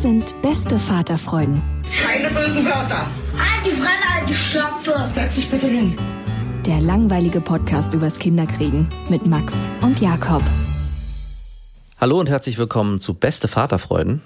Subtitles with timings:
[0.00, 1.60] Das sind beste Vaterfreuden.
[2.02, 3.06] Keine bösen Wörter.
[3.62, 5.10] Die Fremde, alte Schöpfe!
[5.12, 5.94] Setz dich bitte hin.
[6.64, 10.40] Der langweilige Podcast übers Kinderkriegen mit Max und Jakob.
[12.00, 14.22] Hallo und herzlich willkommen zu Beste Vaterfreuden.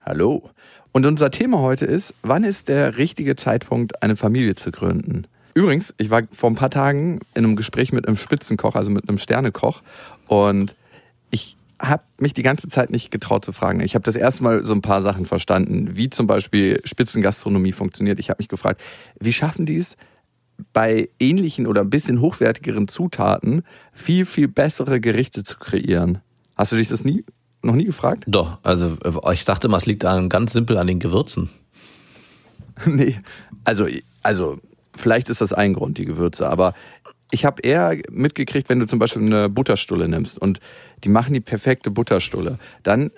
[0.00, 0.48] Hallo.
[0.92, 5.26] Und unser Thema heute ist, wann ist der richtige Zeitpunkt, eine Familie zu gründen?
[5.52, 9.06] Übrigens, ich war vor ein paar Tagen in einem Gespräch mit einem Spitzenkoch, also mit
[9.06, 9.82] einem Sternekoch,
[10.28, 10.74] und
[11.30, 13.80] ich habe mich die ganze Zeit nicht getraut zu fragen.
[13.80, 18.18] Ich habe das erste Mal so ein paar Sachen verstanden, wie zum Beispiel Spitzengastronomie funktioniert.
[18.18, 18.80] Ich habe mich gefragt,
[19.18, 19.96] wie schaffen die es,
[20.72, 26.20] bei ähnlichen oder ein bisschen hochwertigeren Zutaten viel, viel bessere Gerichte zu kreieren?
[26.56, 27.24] Hast du dich das nie,
[27.62, 28.24] noch nie gefragt?
[28.26, 28.96] Doch, also
[29.32, 31.50] ich dachte mal, es liegt an, ganz simpel an den Gewürzen.
[32.86, 33.20] Nee,
[33.62, 33.86] also,
[34.24, 34.58] also
[34.96, 36.74] vielleicht ist das ein Grund, die Gewürze, aber
[37.34, 40.60] ich habe eher mitgekriegt, wenn du zum Beispiel eine Butterstulle nimmst und
[41.02, 43.10] die machen die perfekte Butterstulle, dann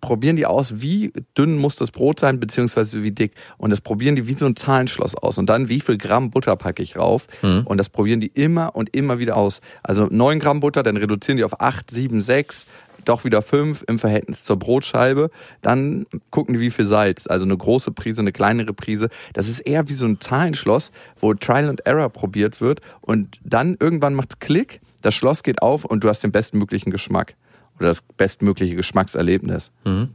[0.00, 3.32] probieren die aus, wie dünn muss das Brot sein, beziehungsweise wie dick.
[3.58, 5.38] Und das probieren die wie so ein Zahlenschloss aus.
[5.38, 7.26] Und dann, wie viel Gramm Butter packe ich rauf?
[7.42, 7.62] Mhm.
[7.64, 9.60] Und das probieren die immer und immer wieder aus.
[9.82, 12.66] Also 9 Gramm Butter, dann reduzieren die auf 8, 7, 6,
[13.04, 15.30] doch wieder 5 im Verhältnis zur Brotscheibe.
[15.60, 17.26] Dann gucken die, wie viel Salz.
[17.26, 19.08] Also eine große Prise, eine kleinere Prise.
[19.32, 20.90] Das ist eher wie so ein Zahlenschloss,
[21.20, 22.80] wo Trial and Error probiert wird.
[23.00, 27.34] Und dann irgendwann macht's Klick, das Schloss geht auf und du hast den bestmöglichen Geschmack.
[27.78, 29.70] Oder das bestmögliche Geschmackserlebnis.
[29.84, 30.10] Mhm.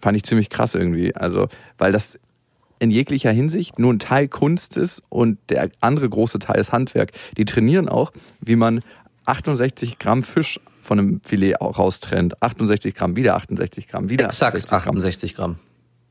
[0.00, 1.14] Fand ich ziemlich krass irgendwie.
[1.14, 1.48] Also,
[1.78, 2.18] weil das
[2.78, 7.12] in jeglicher Hinsicht nur ein Teil Kunst ist und der andere große Teil ist Handwerk.
[7.36, 8.10] Die trainieren auch,
[8.40, 8.80] wie man
[9.24, 12.42] 68 Gramm Fisch von einem Filet auch raustrennt.
[12.42, 14.96] 68 Gramm, wieder 68 Gramm, wieder Exakt 68 Gramm.
[14.96, 15.56] 68 Gramm.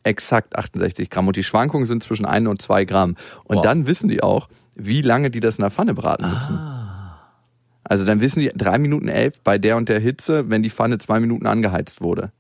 [0.04, 1.28] Exakt 68 Gramm.
[1.28, 3.16] Und die Schwankungen sind zwischen 1 und 2 Gramm.
[3.44, 3.64] Und Wow.
[3.64, 6.58] dann wissen die auch, wie lange die das in der Pfanne braten müssen.
[7.84, 10.98] Also dann wissen die, drei Minuten elf bei der und der Hitze, wenn die Pfanne
[10.98, 12.32] zwei Minuten angeheizt wurde.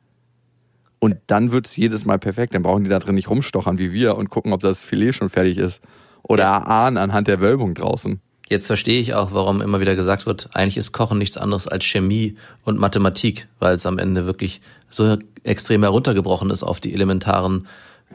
[0.99, 2.53] Und dann wird es jedes Mal perfekt.
[2.55, 5.29] Dann brauchen die da drin nicht rumstochern wie wir und gucken, ob das Filet schon
[5.29, 5.81] fertig ist.
[6.23, 8.21] Oder erahnen anhand der Wölbung draußen.
[8.51, 11.85] Jetzt verstehe ich auch, warum immer wieder gesagt wird, eigentlich ist Kochen nichts anderes als
[11.85, 12.35] Chemie
[12.65, 17.67] und Mathematik, weil es am Ende wirklich so extrem heruntergebrochen ist auf die elementaren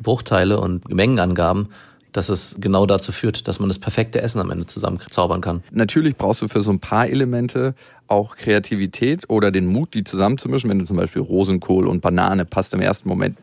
[0.02, 1.70] Bruchteile und Mengenangaben,
[2.12, 5.62] dass es genau dazu führt, dass man das perfekte Essen am Ende zusammenzaubern kann.
[5.70, 7.74] Natürlich brauchst du für so ein paar Elemente
[8.06, 10.68] auch Kreativität oder den Mut, die zusammenzumischen.
[10.68, 13.38] Wenn du zum Beispiel Rosenkohl und Banane passt im ersten Moment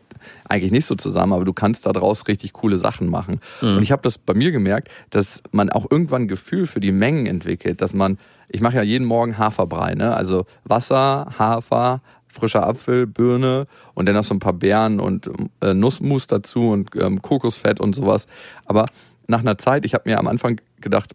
[0.48, 3.40] eigentlich nicht so zusammen, aber du kannst daraus richtig coole Sachen machen.
[3.76, 6.92] Und ich habe das bei mir gemerkt, dass man auch irgendwann ein Gefühl für die
[6.92, 8.18] Mengen entwickelt, dass man,
[8.48, 10.14] ich mache ja jeden Morgen Haferbrei, ne?
[10.14, 15.30] also Wasser, Hafer, frischer Apfel, Birne und dann noch so ein paar Beeren und
[15.60, 18.26] äh, Nussmus dazu und ähm, Kokosfett und sowas.
[18.66, 18.86] Aber
[19.26, 21.14] nach einer Zeit, ich habe mir am Anfang gedacht,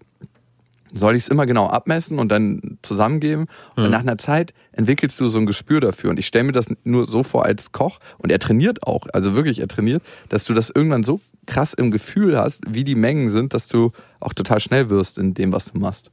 [0.93, 3.47] soll ich es immer genau abmessen und dann zusammengeben?
[3.75, 6.09] Und nach einer Zeit entwickelst du so ein Gespür dafür.
[6.09, 9.35] Und ich stelle mir das nur so vor als Koch und er trainiert auch, also
[9.35, 13.29] wirklich er trainiert, dass du das irgendwann so krass im Gefühl hast, wie die Mengen
[13.29, 16.11] sind, dass du auch total schnell wirst in dem, was du machst.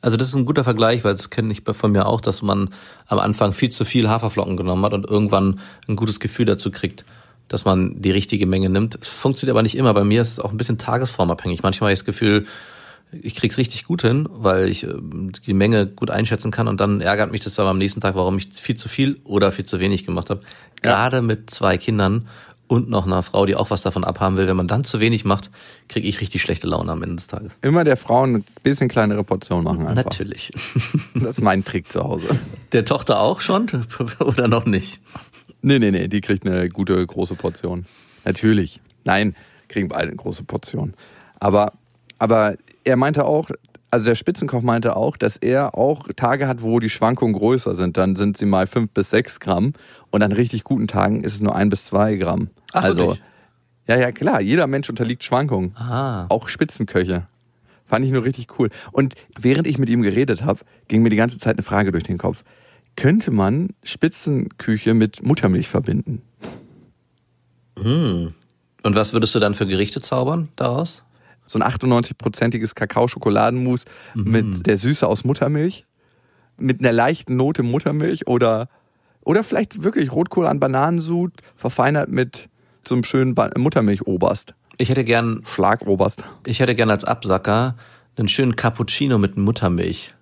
[0.00, 2.70] Also das ist ein guter Vergleich, weil das kenne ich von mir auch, dass man
[3.06, 7.04] am Anfang viel zu viel Haferflocken genommen hat und irgendwann ein gutes Gefühl dazu kriegt,
[7.48, 8.96] dass man die richtige Menge nimmt.
[9.00, 9.94] Es funktioniert aber nicht immer.
[9.94, 11.62] Bei mir ist es auch ein bisschen tagesformabhängig.
[11.62, 12.46] Manchmal habe ich das Gefühl,
[13.12, 17.00] ich krieg's richtig gut hin, weil ich ähm, die Menge gut einschätzen kann und dann
[17.00, 19.80] ärgert mich das aber am nächsten Tag, warum ich viel zu viel oder viel zu
[19.80, 20.42] wenig gemacht habe.
[20.82, 22.28] Gerade mit zwei Kindern
[22.68, 24.46] und noch einer Frau, die auch was davon abhaben will.
[24.46, 25.50] Wenn man dann zu wenig macht,
[25.88, 27.52] kriege ich richtig schlechte Laune am Ende des Tages.
[27.62, 30.04] Immer der Frauen ein bisschen kleinere Portion machen einfach.
[30.04, 30.52] Natürlich.
[31.14, 32.28] Das ist mein Trick zu Hause.
[32.72, 33.68] Der Tochter auch schon
[34.20, 35.00] oder noch nicht?
[35.62, 37.86] Nee, nee, nee, die kriegt eine gute große Portion.
[38.24, 38.80] Natürlich.
[39.04, 39.34] Nein,
[39.68, 40.94] kriegen beide eine große Portion.
[41.40, 41.72] Aber,
[42.18, 43.50] aber er meinte auch,
[43.90, 47.96] also der Spitzenkoch meinte auch, dass er auch Tage hat, wo die Schwankungen größer sind.
[47.96, 49.72] Dann sind sie mal fünf bis sechs Gramm
[50.10, 52.50] und an richtig guten Tagen ist es nur ein bis zwei Gramm.
[52.72, 53.22] Ach, also, wirklich?
[53.86, 55.74] ja, ja, klar, jeder Mensch unterliegt Schwankungen.
[55.76, 56.26] Ah.
[56.28, 57.26] Auch Spitzenköche.
[57.86, 58.68] Fand ich nur richtig cool.
[58.92, 62.04] Und während ich mit ihm geredet habe, ging mir die ganze Zeit eine Frage durch
[62.04, 62.44] den Kopf.
[62.96, 66.20] Könnte man Spitzenküche mit Muttermilch verbinden?
[68.82, 71.04] Und was würdest du dann für Gerichte zaubern daraus?
[71.48, 73.84] So ein 98-prozentiges Kakao-Schokoladenmus
[74.14, 75.84] mit der Süße aus Muttermilch,
[76.58, 78.68] mit einer leichten Note Muttermilch oder,
[79.22, 82.48] oder vielleicht wirklich Rotkohl an Bananensud, verfeinert mit
[82.86, 84.54] so einem schönen Ba- Muttermilch-Oberst.
[84.76, 86.22] Ich hätte gern, Schlagoberst.
[86.46, 87.74] ich hätte gern als Absacker
[88.16, 90.14] einen schönen Cappuccino mit Muttermilch.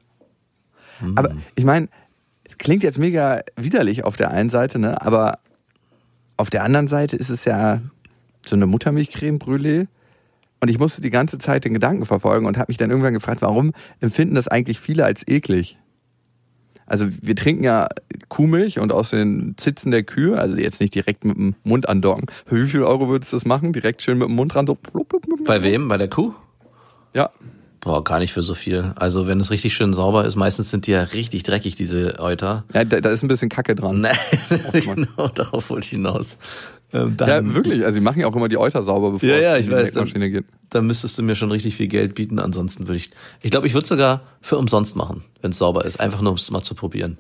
[1.15, 1.89] Aber ich meine,
[2.45, 5.01] es klingt jetzt mega widerlich auf der einen Seite, ne?
[5.03, 5.41] aber
[6.39, 7.81] auf der anderen Seite ist es ja
[8.47, 9.89] so eine Muttermilchcreme Brûlée.
[10.61, 13.43] Und ich musste die ganze Zeit den Gedanken verfolgen und habe mich dann irgendwann gefragt,
[13.43, 15.79] warum empfinden das eigentlich viele als eklig?
[16.87, 17.89] Also wir trinken ja
[18.29, 22.27] Kuhmilch und aus den Zitzen der Kühe, also jetzt nicht direkt mit dem Mund andocken.
[22.47, 23.73] Für wie viel Euro würdest du das machen?
[23.73, 24.67] Direkt schön mit dem Mund ran?
[24.67, 25.45] So plupp, plupp, plupp.
[25.45, 25.89] Bei wem?
[25.89, 26.33] Bei der Kuh?
[27.13, 27.31] Ja.
[27.81, 28.93] Boah, gar nicht für so viel.
[28.97, 32.65] Also wenn es richtig schön sauber ist, meistens sind die ja richtig dreckig, diese Euter.
[32.73, 34.01] ja da, da ist ein bisschen Kacke dran.
[34.01, 34.17] Nein,
[34.73, 36.37] genau, darauf wollte ich hinaus.
[36.93, 37.85] Ähm, Ja, wirklich.
[37.85, 39.71] Also die machen ja auch immer die Euter sauber, bevor Ja, ja, es ich in
[39.71, 40.45] die weiß, geht.
[40.71, 42.39] Da müsstest du mir schon richtig viel Geld bieten.
[42.39, 43.11] Ansonsten würde ich,
[43.43, 45.99] ich glaube, ich würde sogar für umsonst machen, wenn es sauber ist.
[45.99, 47.19] Einfach nur, um es mal zu probieren.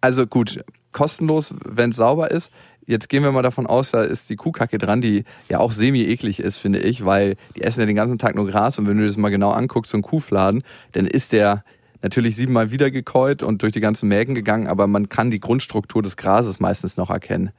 [0.00, 0.60] Also gut,
[0.92, 2.50] kostenlos, wenn es sauber ist.
[2.86, 6.40] Jetzt gehen wir mal davon aus, da ist die Kuhkacke dran, die ja auch semi-eklig
[6.40, 9.06] ist, finde ich, weil die essen ja den ganzen Tag nur Gras und wenn du
[9.06, 11.62] das mal genau anguckst, so ein Kuhfladen, dann ist der
[12.02, 16.16] natürlich siebenmal wiedergekäut und durch die ganzen Mägen gegangen, aber man kann die Grundstruktur des
[16.16, 17.50] Grases meistens noch erkennen.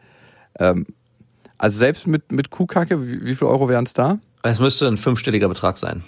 [0.59, 0.87] Ähm,
[1.61, 4.17] also selbst mit, mit Kuhkacke, wie, wie viel Euro wären es da?
[4.41, 6.03] Es müsste ein fünfstelliger Betrag sein.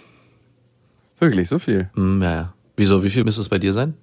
[1.19, 1.91] Wirklich, so viel.
[1.93, 2.53] Hm, ja, ja.
[2.75, 3.03] Wieso?
[3.03, 3.93] Wie viel müsste es bei dir sein?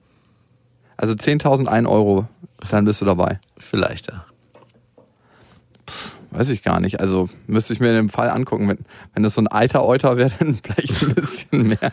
[0.97, 2.29] Also 10.001 Euro,
[2.70, 3.41] dann bist du dabei.
[3.58, 4.25] Vielleicht, ja.
[6.31, 7.00] Weiß ich gar nicht.
[7.00, 8.69] Also müsste ich mir in dem Fall angucken.
[8.69, 8.79] Wenn,
[9.14, 11.93] wenn das so ein alter Euter wäre, dann vielleicht ein bisschen mehr.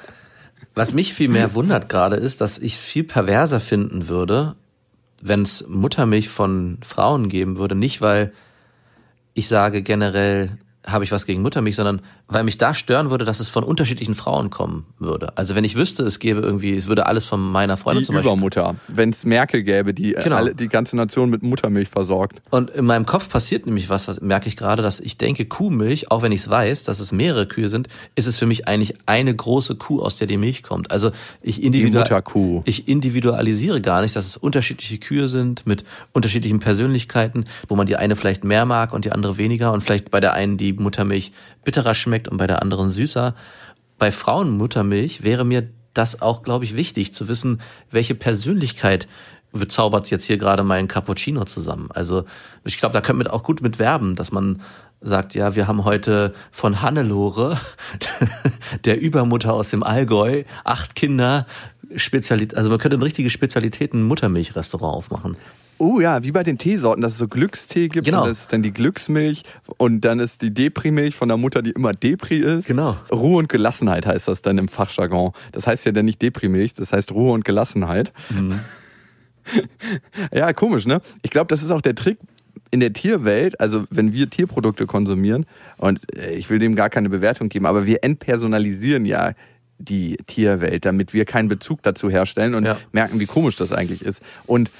[0.76, 4.56] Was mich viel mehr wundert gerade ist, dass ich es viel perverser finden würde,
[5.20, 7.74] wenn es Muttermilch von Frauen geben würde.
[7.74, 8.34] Nicht, weil
[9.38, 13.40] ich sage generell habe ich was gegen Muttermilch, sondern weil mich da stören würde, dass
[13.40, 15.38] es von unterschiedlichen Frauen kommen würde.
[15.38, 18.16] Also wenn ich wüsste, es gäbe irgendwie, es würde alles von meiner Freundin Die zum
[18.16, 18.76] Beispiel Übermutter.
[18.88, 20.36] Wenn es Merkel gäbe, die äh, Genau.
[20.36, 22.42] alle, die ganze Nation mit Muttermilch versorgt.
[22.50, 26.12] Und in meinem Kopf passiert nämlich was, was merke ich gerade, dass ich denke, Kuhmilch,
[26.12, 28.96] auch wenn ich es weiß, dass es mehrere Kühe sind, ist es für mich eigentlich
[29.06, 30.92] eine große Kuh, aus der die Milch kommt.
[30.92, 32.62] Also ich, individua Mutterkuh.
[32.66, 37.96] ich individualisiere gar nicht, dass es unterschiedliche Kühe sind mit unterschiedlichen Persönlichkeiten, wo man die
[37.96, 41.32] eine vielleicht mehr mag und die andere weniger und vielleicht bei der einen die Muttermilch
[41.64, 43.36] bitterer schmeckt und bei der anderen süßer.
[43.98, 47.62] Bei Frauenmuttermilch wäre mir das auch, glaube ich, wichtig zu wissen,
[47.92, 49.08] welche Persönlichkeit
[49.68, 51.90] zaubert jetzt hier gerade meinen Cappuccino zusammen.
[51.92, 52.26] Also
[52.64, 54.62] ich glaube, da könnte man auch gut mit werben, dass man
[55.02, 57.60] sagt, ja, wir haben heute von Hannelore,
[58.86, 61.46] der Übermutter aus dem Allgäu, acht Kinder,
[61.96, 65.38] Spezialität, also man könnte ein richtiges Spezialitäten-Muttermilch-Restaurant aufmachen.
[65.80, 68.06] Oh ja, wie bei den Teesorten, dass es so Glückstee gibt.
[68.06, 68.24] Genau.
[68.24, 69.44] Und das ist dann die Glücksmilch
[69.78, 72.68] und dann ist die Depri-Milch von der Mutter, die immer Depri ist.
[72.68, 72.98] Genau.
[73.12, 75.34] Ruhe und Gelassenheit heißt das dann im Fachjargon.
[75.52, 78.12] Das heißt ja dann nicht Depri-Milch, das heißt Ruhe und Gelassenheit.
[78.30, 78.60] Mhm.
[80.34, 81.02] ja, komisch, ne?
[81.22, 82.18] Ich glaube, das ist auch der Trick
[82.72, 85.46] in der Tierwelt, also wenn wir Tierprodukte konsumieren,
[85.78, 89.34] und äh, ich will dem gar keine Bewertung geben, aber wir entpersonalisieren ja
[89.80, 92.78] die Tierwelt, damit wir keinen Bezug dazu herstellen und Ja.
[92.92, 94.22] merken, wie komisch das eigentlich ist.
[94.48, 94.72] Und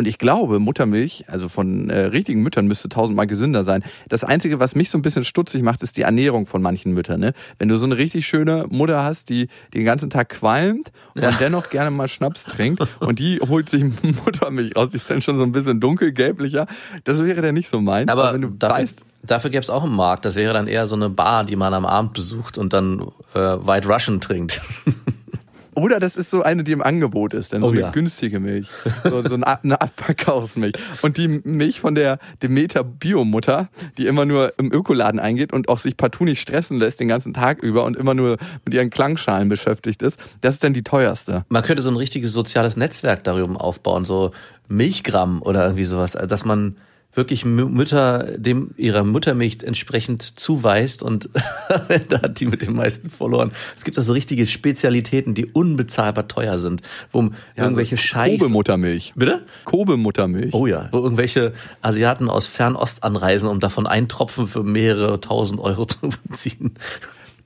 [0.00, 3.84] und ich glaube, Muttermilch, also von äh, richtigen Müttern, müsste tausendmal gesünder sein.
[4.08, 7.20] Das Einzige, was mich so ein bisschen stutzig macht, ist die Ernährung von manchen Müttern.
[7.20, 7.34] Ne?
[7.58, 11.32] Wenn du so eine richtig schöne Mutter hast, die den ganzen Tag qualmt und Ja.
[11.38, 13.84] dennoch gerne mal Schnaps trinkt und die holt sich
[14.24, 16.66] Muttermilch raus, die ist dann schon so ein bisschen dunkelgelblicher.
[17.04, 18.10] Das wäre dann nicht so meins.
[18.10, 20.24] Aber wenn du dafür, weißt, dafür gäbe es auch einen Markt.
[20.24, 23.00] Das wäre dann eher so eine Bar, die man am Abend besucht und dann
[23.34, 24.62] äh, White Russian trinkt.
[25.74, 27.90] Oder das ist so eine, die im Angebot ist, denn so Oh eine ja.
[27.90, 28.68] günstige Milch.
[29.04, 30.74] So, so eine, Ab- eine Abverkaufsmilch.
[31.02, 35.78] Und die Milch von der Demeter Biomutter, die immer nur im Ökoladen eingeht und auch
[35.78, 39.48] sich partout nicht stressen lässt den ganzen Tag über und immer nur mit ihren Klangschalen
[39.48, 41.44] beschäftigt ist, das ist dann die teuerste.
[41.48, 44.32] Man könnte so ein richtiges soziales Netzwerk darüber aufbauen, so
[44.68, 46.76] Milchgramm oder irgendwie sowas, dass man
[47.14, 51.28] wirklich Mü- Mütter dem ihrer Muttermilch entsprechend zuweist und
[52.08, 53.50] da hat die mit den meisten verloren.
[53.76, 59.12] Es gibt also richtige Spezialitäten, die unbezahlbar teuer sind, wo irgendwelche Scheiß Kobe-Muttermilch.
[59.16, 59.44] Bitte?
[59.64, 60.54] Kobe-Muttermilch.
[60.54, 61.52] Oh ja, wo irgendwelche
[61.82, 65.96] Asiaten aus Fernost anreisen, um davon einen Tropfen für mehrere tausend Euro zu
[66.28, 66.74] beziehen.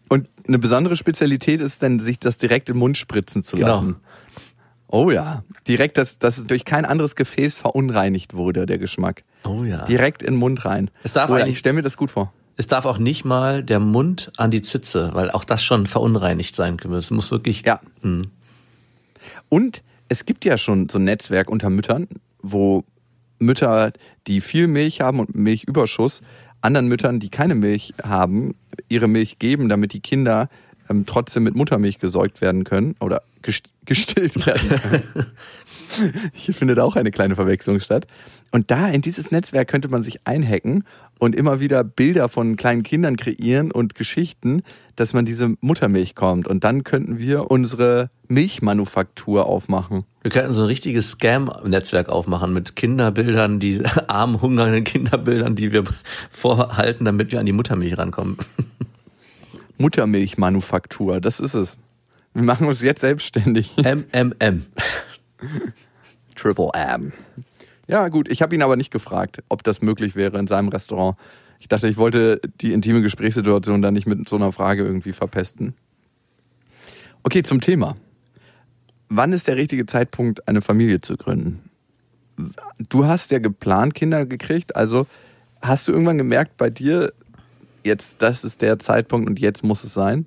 [0.09, 3.94] Und eine besondere Spezialität ist dann, sich das direkt im Mund spritzen zu Genau.
[4.94, 5.42] Oh ja.
[5.66, 9.24] Direkt, dass, dass es durch kein anderes Gefäß verunreinigt wurde, der Geschmack.
[9.42, 9.84] Oh ja.
[9.86, 10.88] Direkt in den Mund rein.
[11.02, 12.32] Es darf oh, eigentlich- ich stelle mir das gut vor.
[12.56, 16.54] Es darf auch nicht mal der Mund an die Zitze, weil auch das schon verunreinigt
[16.54, 16.96] sein könnte.
[16.96, 17.62] Es muss wirklich.
[17.66, 17.80] Ja.
[18.02, 18.22] Hm.
[19.48, 22.06] Und es gibt ja schon so ein Netzwerk unter Müttern,
[22.40, 22.84] wo
[23.40, 23.92] Mütter,
[24.28, 26.22] die viel Milch haben und Milchüberschuss,
[26.60, 28.54] anderen Müttern, die keine Milch haben,
[28.88, 30.48] ihre Milch geben, damit die Kinder
[30.88, 35.26] ähm, trotzdem mit Muttermilch gesäugt werden können oder gest- gestillt werden können.
[36.32, 38.06] Hier findet auch eine kleine Verwechslung statt.
[38.50, 40.84] Und da in dieses Netzwerk könnte man sich einhacken
[41.18, 44.62] und immer wieder Bilder von kleinen Kindern kreieren und Geschichten,
[44.96, 46.48] dass man diese Muttermilch kommt.
[46.48, 50.04] Und dann könnten wir unsere Milchmanufaktur aufmachen.
[50.22, 55.84] Wir könnten so ein richtiges Scam-Netzwerk aufmachen mit Kinderbildern, die armen, hungernden Kinderbildern, die wir
[56.30, 58.38] vorhalten, damit wir an die Muttermilch rankommen.
[59.78, 61.78] Muttermilchmanufaktur, das ist es.
[62.33, 63.75] Wir machen uns jetzt selbstständig.
[63.76, 64.66] MMM.
[66.35, 67.12] Triple M.
[67.87, 71.16] Ja, gut, ich habe ihn aber nicht gefragt, ob das möglich wäre in seinem Restaurant.
[71.61, 75.75] Ich dachte, ich wollte die intime Gesprächssituation dann nicht mit so einer Frage irgendwie verpesten.
[77.23, 77.97] Okay, zum Thema.
[79.09, 81.71] Wann ist der richtige Zeitpunkt, eine Familie zu gründen?
[82.88, 85.07] Du hast ja geplant, Kinder gekriegt, also
[85.62, 87.12] hast du irgendwann gemerkt bei dir,
[87.84, 90.26] jetzt das ist der Zeitpunkt und jetzt muss es sein?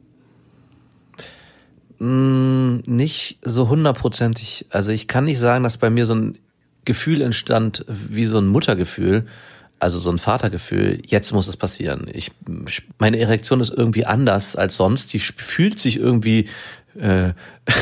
[1.99, 4.67] Mm, nicht so hundertprozentig.
[4.69, 6.37] Also ich kann nicht sagen, dass bei mir so ein
[6.85, 9.25] Gefühl entstand wie so ein Muttergefühl,
[9.79, 11.01] also so ein Vatergefühl.
[11.05, 12.09] Jetzt muss es passieren.
[12.11, 12.31] Ich,
[12.99, 15.13] meine Erektion ist irgendwie anders als sonst.
[15.13, 16.49] Die fühlt sich irgendwie,
[16.97, 17.33] äh,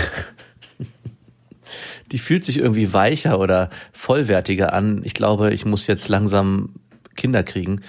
[2.11, 5.01] die fühlt sich irgendwie weicher oder vollwertiger an.
[5.03, 6.69] Ich glaube, ich muss jetzt langsam
[7.15, 7.81] Kinder kriegen.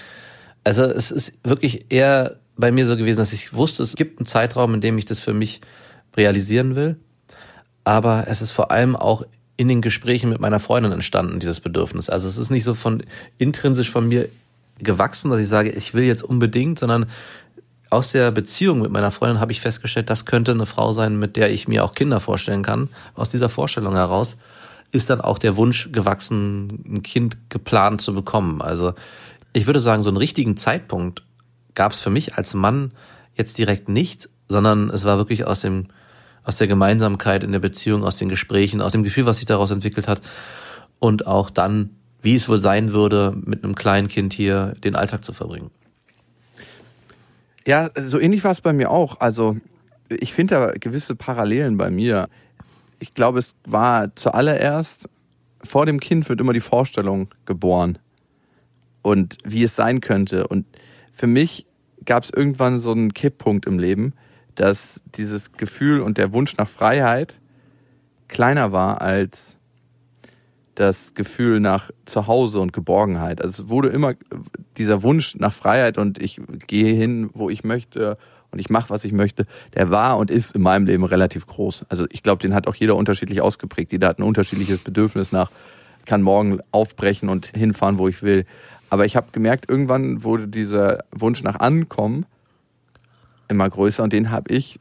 [0.67, 4.27] Also es ist wirklich eher bei mir so gewesen, dass ich wusste, es gibt einen
[4.27, 5.61] Zeitraum, in dem ich das für mich
[6.17, 6.97] realisieren will.
[7.85, 9.25] Aber es ist vor allem auch
[9.57, 12.11] in den Gesprächen mit meiner Freundin entstanden, dieses Bedürfnis.
[12.11, 13.05] Also es ist nicht so von
[13.39, 14.29] intrinsisch von mir
[14.81, 17.07] gewachsen, dass ich sage, ich will jetzt unbedingt, sondern
[17.89, 21.37] aus der Beziehung mit meiner Freundin habe ich festgestellt, das könnte eine Frau sein, mit
[21.37, 22.89] der ich mir auch Kinder vorstellen kann.
[23.15, 24.37] Aus dieser Vorstellung heraus
[24.91, 28.63] ist dann auch der Wunsch gewachsen, ein Kind geplant zu bekommen.
[28.63, 28.95] Also
[29.57, 31.25] ich würde sagen, so einen richtigen Zeitpunkt
[31.75, 32.93] gab es für mich als Mann
[33.35, 35.87] jetzt direkt nicht, sondern es war wirklich aus dem
[36.45, 39.73] aus der Gemeinsamkeit in der Beziehung, aus den Gesprächen, aus dem Gefühl, was sich daraus
[39.73, 40.21] entwickelt hat
[41.01, 41.91] und auch dann,
[42.23, 45.71] wie es wohl sein würde, mit einem kleinen Kind hier den Alltag zu verbringen.
[47.67, 49.21] Ja, so ähnlich war es bei mir auch.
[49.21, 49.57] Also
[50.09, 52.29] ich finde da gewisse Parallelen bei mir.
[53.01, 55.09] Ich glaube, es war zuallererst,
[55.65, 57.99] vor dem Kind wird immer die Vorstellung geboren
[59.07, 60.49] und wie es sein könnte.
[60.49, 60.67] Und
[61.13, 61.65] für mich
[62.05, 64.15] gab es irgendwann so einen Kipppunkt im Leben,
[64.57, 67.37] dass dieses Gefühl und der Wunsch nach Freiheit
[68.27, 69.57] kleiner war als
[70.75, 73.41] das Gefühl nach Zuhause und Geborgenheit.
[73.41, 74.15] Also es wurde immer
[74.77, 78.19] dieser Wunsch nach Freiheit und ich gehe hin, wo ich möchte
[78.51, 81.85] und ich mache, was ich möchte, der war und ist in meinem Leben relativ groß.
[81.89, 83.93] Also ich glaube, den hat auch jeder unterschiedlich ausgeprägt.
[83.93, 85.53] Jeder hat ein unterschiedliches Bedürfnis nach,
[86.07, 88.47] kann morgen aufbrechen und hinfahren, wo ich will.
[88.91, 92.27] Aber ich habe gemerkt, irgendwann wurde dieser Wunsch nach Ankommen
[93.49, 94.81] immer größer und den habe ich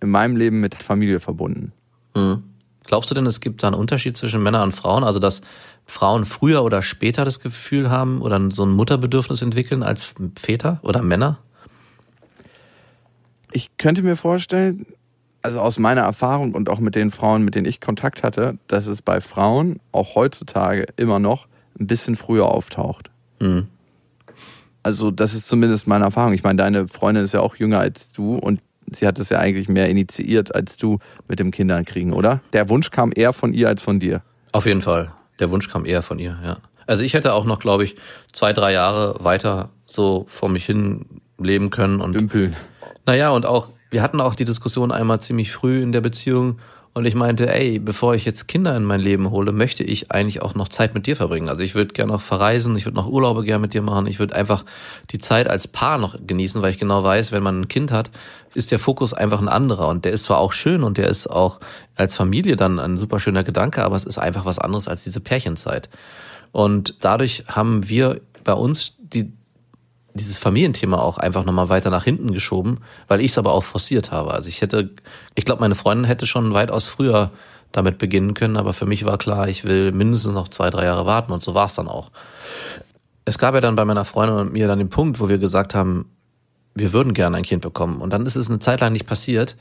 [0.00, 1.72] in meinem Leben mit Familie verbunden.
[2.14, 2.42] Mhm.
[2.84, 5.04] Glaubst du denn, es gibt da einen Unterschied zwischen Männern und Frauen?
[5.04, 5.42] Also, dass
[5.86, 11.02] Frauen früher oder später das Gefühl haben oder so ein Mutterbedürfnis entwickeln als Väter oder
[11.02, 11.38] Männer?
[13.52, 14.86] Ich könnte mir vorstellen,
[15.42, 18.86] also aus meiner Erfahrung und auch mit den Frauen, mit denen ich Kontakt hatte, dass
[18.86, 21.46] es bei Frauen auch heutzutage immer noch
[21.78, 23.11] ein bisschen früher auftaucht.
[23.42, 23.66] Mhm.
[24.82, 26.32] Also das ist zumindest meine Erfahrung.
[26.32, 29.38] Ich meine, deine Freundin ist ja auch jünger als du und sie hat es ja
[29.38, 32.40] eigentlich mehr initiiert als du mit dem Kindern oder?
[32.52, 34.22] Der Wunsch kam eher von ihr als von dir.
[34.52, 35.12] Auf jeden Fall.
[35.38, 36.58] Der Wunsch kam eher von ihr, ja.
[36.86, 37.96] Also ich hätte auch noch, glaube ich,
[38.32, 41.06] zwei, drei Jahre weiter so vor mich hin
[41.38, 42.56] leben können und Dümpeln.
[43.06, 46.58] Naja, und auch, wir hatten auch die Diskussion einmal ziemlich früh in der Beziehung
[46.94, 50.42] und ich meinte, ey, bevor ich jetzt Kinder in mein Leben hole, möchte ich eigentlich
[50.42, 51.48] auch noch Zeit mit dir verbringen.
[51.48, 54.18] Also ich würde gerne noch verreisen, ich würde noch Urlaube gerne mit dir machen, ich
[54.18, 54.66] würde einfach
[55.10, 58.10] die Zeit als Paar noch genießen, weil ich genau weiß, wenn man ein Kind hat,
[58.54, 61.26] ist der Fokus einfach ein anderer und der ist zwar auch schön und der ist
[61.26, 61.60] auch
[61.96, 65.20] als Familie dann ein super schöner Gedanke, aber es ist einfach was anderes als diese
[65.20, 65.88] Pärchenzeit.
[66.52, 69.32] Und dadurch haben wir bei uns die
[70.14, 72.78] dieses Familienthema auch einfach nochmal weiter nach hinten geschoben,
[73.08, 74.34] weil ich es aber auch forciert habe.
[74.34, 74.90] Also ich hätte,
[75.34, 77.30] ich glaube, meine Freundin hätte schon weitaus früher
[77.72, 81.06] damit beginnen können, aber für mich war klar, ich will mindestens noch zwei, drei Jahre
[81.06, 82.10] warten und so war es dann auch.
[83.24, 85.74] Es gab ja dann bei meiner Freundin und mir dann den Punkt, wo wir gesagt
[85.74, 86.10] haben,
[86.74, 88.00] wir würden gerne ein Kind bekommen.
[88.00, 89.56] Und dann ist es eine Zeit lang nicht passiert,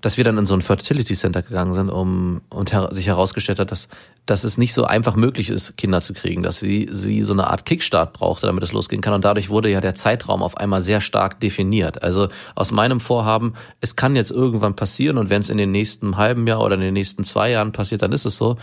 [0.00, 3.58] dass wir dann in so ein Fertility Center gegangen sind, um und her sich herausgestellt
[3.58, 3.88] hat, dass,
[4.26, 7.48] dass es nicht so einfach möglich ist, Kinder zu kriegen, dass sie, sie so eine
[7.48, 9.12] Art Kickstart brauchte, damit es losgehen kann.
[9.12, 12.02] Und dadurch wurde ja der Zeitraum auf einmal sehr stark definiert.
[12.02, 16.16] Also aus meinem Vorhaben, es kann jetzt irgendwann passieren und wenn es in den nächsten
[16.16, 18.56] halben Jahr oder in den nächsten zwei Jahren passiert, dann ist es so.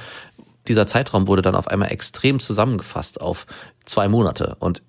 [0.68, 3.46] Dieser Zeitraum wurde dann auf einmal extrem zusammengefasst auf
[3.86, 4.58] zwei Monate.
[4.60, 4.82] Und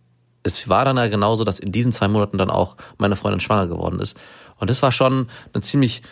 [0.42, 3.66] es war dann ja genauso, dass in diesen zwei Monaten dann auch meine Freundin schwanger
[3.66, 4.16] geworden ist.
[4.56, 6.02] Und das war schon eine ziemlich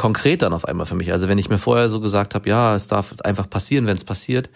[0.00, 1.12] konkret dann auf einmal für mich.
[1.12, 4.04] Also wenn ich mir vorher so gesagt habe, ja, es darf einfach passieren, wenn es
[4.04, 4.48] passiert,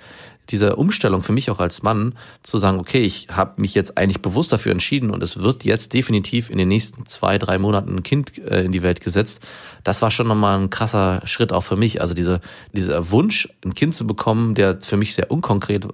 [0.49, 4.23] diese Umstellung für mich auch als Mann zu sagen, okay, ich habe mich jetzt eigentlich
[4.23, 8.03] bewusst dafür entschieden und es wird jetzt definitiv in den nächsten zwei, drei Monaten ein
[8.03, 9.41] Kind äh, in die Welt gesetzt,
[9.83, 12.01] das war schon nochmal ein krasser Schritt auch für mich.
[12.01, 12.41] Also diese,
[12.73, 15.87] dieser Wunsch, ein Kind zu bekommen, der für mich sehr unkonkret,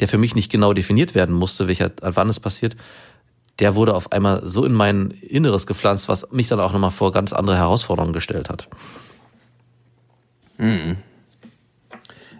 [0.00, 2.76] der für mich nicht genau definiert werden musste, welcher, wann es passiert,
[3.58, 7.12] der wurde auf einmal so in mein Inneres gepflanzt, was mich dann auch nochmal vor
[7.12, 8.68] ganz andere Herausforderungen gestellt hat.
[10.58, 10.96] Mhm.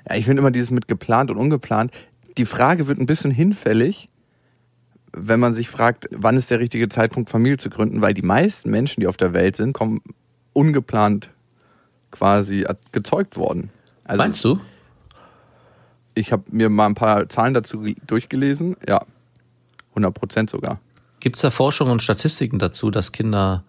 [0.08, 1.92] Ja, ich finde immer dieses mit geplant und ungeplant.
[2.37, 4.08] Die Frage wird ein bisschen hinfällig,
[5.12, 8.70] wenn man sich fragt, wann ist der richtige Zeitpunkt, Familie zu gründen, weil die meisten
[8.70, 10.02] Menschen, die auf der Welt sind, kommen
[10.52, 11.30] ungeplant
[12.11, 13.70] quasi gezeugt worden.
[14.04, 14.61] Also Meinst du?
[16.14, 18.76] Ich habe mir mal ein paar Zahlen dazu durchgelesen.
[18.87, 19.04] Ja,
[19.90, 20.78] 100 Prozent sogar.
[21.26, 23.64] Gibt es da Forschung und Statistiken dazu, dass Kinder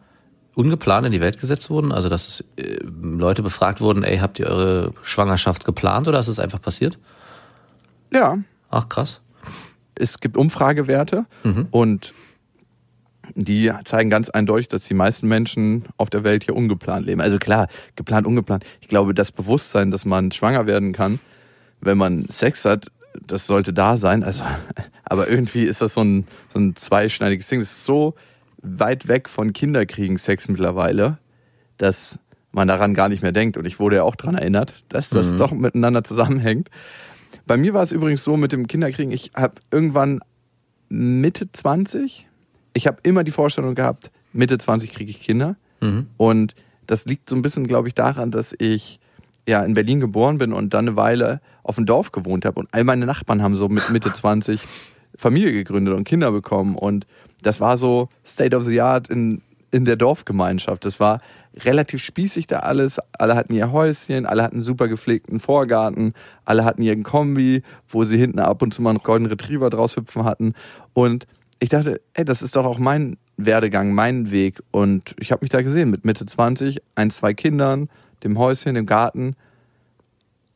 [0.54, 1.92] ungeplant in die Welt gesetzt wurden?
[1.92, 6.28] Also dass es, äh, Leute befragt wurden, ey, habt ihr eure Schwangerschaft geplant oder ist
[6.28, 7.00] es einfach passiert?
[8.14, 8.38] Ja.
[8.70, 9.22] Ach, krass.
[9.96, 11.68] Es gibt Umfragewerte mhm.
[11.72, 12.14] und
[13.34, 17.22] die zeigen ganz eindeutig, dass die meisten Menschen auf der Welt hier ungeplant leben.
[17.22, 18.66] Also klar, geplant, ungeplant.
[18.82, 21.20] Ich glaube, das Bewusstsein, dass man schwanger werden kann,
[21.82, 22.92] wenn man Sex hat,
[23.26, 24.24] das sollte da sein.
[24.24, 24.44] Also,
[25.04, 27.60] aber irgendwie ist das so ein, so ein zweischneidiges Ding.
[27.60, 28.16] Das ist so
[28.62, 31.18] weit weg von Kinderkriegen Sex mittlerweile,
[31.78, 32.20] dass
[32.52, 33.58] man daran gar nicht mehr denkt.
[33.58, 35.38] Und ich wurde ja auch daran erinnert, dass das mhm.
[35.38, 36.70] doch miteinander zusammenhängt.
[37.46, 40.20] Bei mir war es übrigens so mit dem Kinderkriegen, ich habe irgendwann
[40.90, 42.27] Mitte 20,
[42.74, 45.56] ich habe immer die Vorstellung gehabt, Mitte 20 kriege ich Kinder.
[45.82, 46.08] Mhm.
[46.18, 49.00] Und das liegt so ein bisschen, glaube ich, daran, dass ich
[49.48, 52.60] ja in Berlin geboren bin und dann eine Weile auf dem Dorf gewohnt habe.
[52.60, 54.62] Und all meine Nachbarn haben so mit Mitte 20
[55.16, 56.75] Familie gegründet und Kinder bekommen.
[56.75, 57.08] Und
[57.42, 60.86] das war so State of the Art in, in der Dorfgemeinschaft.
[60.86, 61.22] Das war
[61.64, 63.00] relativ spießig da alles.
[63.18, 66.14] Alle hatten ihr Häuschen, alle hatten einen super gepflegten Vorgarten,
[66.46, 69.96] alle hatten ihren Kombi, wo sie hinten ab und zu mal einen goldenen Retriever draus
[69.96, 70.53] hüpfen hatten.
[70.94, 71.27] Und
[71.60, 74.62] ich dachte, ey, das ist doch auch mein Werdegang, mein Weg.
[74.72, 77.90] Und ich habe mich da gesehen mit Mitte 20, ein, zwei Kindern,
[78.24, 79.36] dem Häuschen, dem Garten.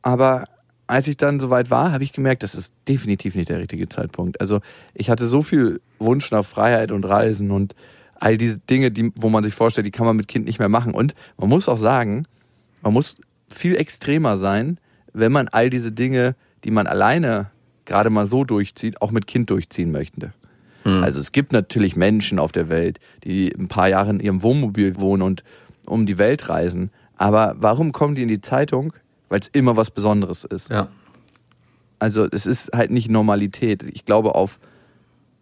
[0.02, 0.44] Aber
[0.92, 4.38] als ich dann soweit war, habe ich gemerkt, das ist definitiv nicht der richtige Zeitpunkt.
[4.42, 4.60] Also
[4.92, 7.74] ich hatte so viel Wunsch nach Freiheit und Reisen und
[8.16, 10.68] all diese Dinge, die, wo man sich vorstellt, die kann man mit Kind nicht mehr
[10.68, 10.92] machen.
[10.92, 12.24] Und man muss auch sagen,
[12.82, 13.16] man muss
[13.48, 14.78] viel extremer sein,
[15.14, 17.50] wenn man all diese Dinge, die man alleine
[17.86, 20.34] gerade mal so durchzieht, auch mit Kind durchziehen möchte.
[20.82, 21.02] Hm.
[21.02, 24.96] Also es gibt natürlich Menschen auf der Welt, die ein paar Jahre in ihrem Wohnmobil
[24.96, 25.42] wohnen und
[25.86, 26.90] um die Welt reisen.
[27.16, 28.92] Aber warum kommen die in die Zeitung?
[29.32, 30.68] Weil es immer was Besonderes ist.
[30.68, 30.88] Ja.
[31.98, 33.82] Also es ist halt nicht Normalität.
[33.82, 34.60] Ich glaube, auf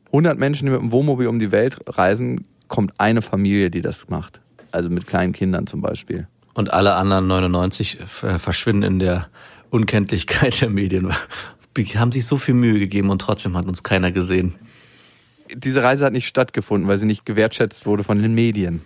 [0.07, 4.09] 100 Menschen, die mit dem Wohnmobil um die Welt reisen, kommt eine Familie, die das
[4.09, 4.41] macht.
[4.71, 6.29] Also mit kleinen Kindern zum Beispiel.
[6.55, 9.27] Und alle anderen 99 verschwinden in der
[9.71, 11.13] Unkenntlichkeit der Medien.
[11.77, 14.55] Die haben sich so viel Mühe gegeben und trotzdem hat uns keiner gesehen.
[15.53, 18.83] Diese Reise hat nicht stattgefunden, weil sie nicht gewertschätzt wurde von den Medien.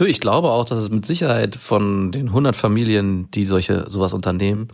[0.00, 4.14] Du, ich glaube auch, dass es mit Sicherheit von den 100 Familien, die solche sowas
[4.14, 4.68] unternehmen,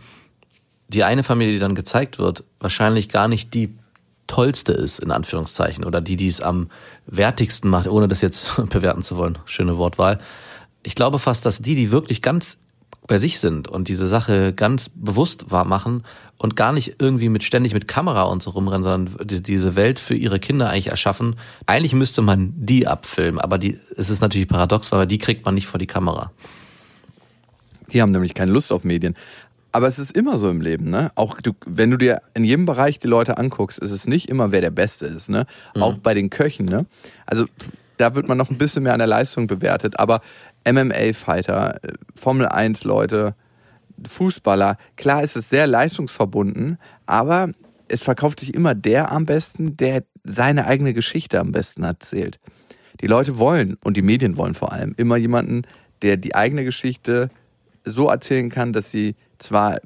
[0.87, 3.75] die eine Familie, die dann gezeigt wird, wahrscheinlich gar nicht die
[4.27, 6.69] tollste ist, in Anführungszeichen, oder die, die es am
[7.07, 9.37] wertigsten macht, ohne das jetzt bewerten zu wollen.
[9.43, 10.21] Schöne Wortwahl.
[10.81, 12.57] Ich glaube fast, dass die, die wirklich ganz
[13.07, 16.03] bei sich sind und diese Sache ganz bewusst wahr machen
[16.37, 20.13] und gar nicht irgendwie mit ständig mit Kamera und so rumrennen, sondern diese Welt für
[20.13, 21.35] ihre Kinder eigentlich erschaffen.
[21.65, 25.55] Eigentlich müsste man die abfilmen, aber die, es ist natürlich paradox, weil die kriegt man
[25.55, 26.31] nicht vor die Kamera.
[27.91, 29.15] Die haben nämlich keine Lust auf Medien.
[29.71, 31.11] Aber es ist immer so im Leben, ne?
[31.15, 34.51] Auch du, wenn du dir in jedem Bereich die Leute anguckst, ist es nicht immer,
[34.51, 35.45] wer der Beste ist, ne?
[35.75, 35.83] Mhm.
[35.83, 36.85] Auch bei den Köchen, ne?
[37.25, 37.45] Also
[37.97, 40.21] da wird man noch ein bisschen mehr an der Leistung bewertet, aber
[40.65, 41.79] MMA-Fighter,
[42.15, 43.35] Formel 1-Leute,
[44.07, 47.49] Fußballer, klar ist es sehr leistungsverbunden, aber
[47.87, 52.39] es verkauft sich immer der am besten, der seine eigene Geschichte am besten erzählt.
[53.01, 55.63] Die Leute wollen und die Medien wollen vor allem immer jemanden,
[56.01, 57.29] der die eigene Geschichte
[57.85, 59.79] so erzählen kann, dass sie zwar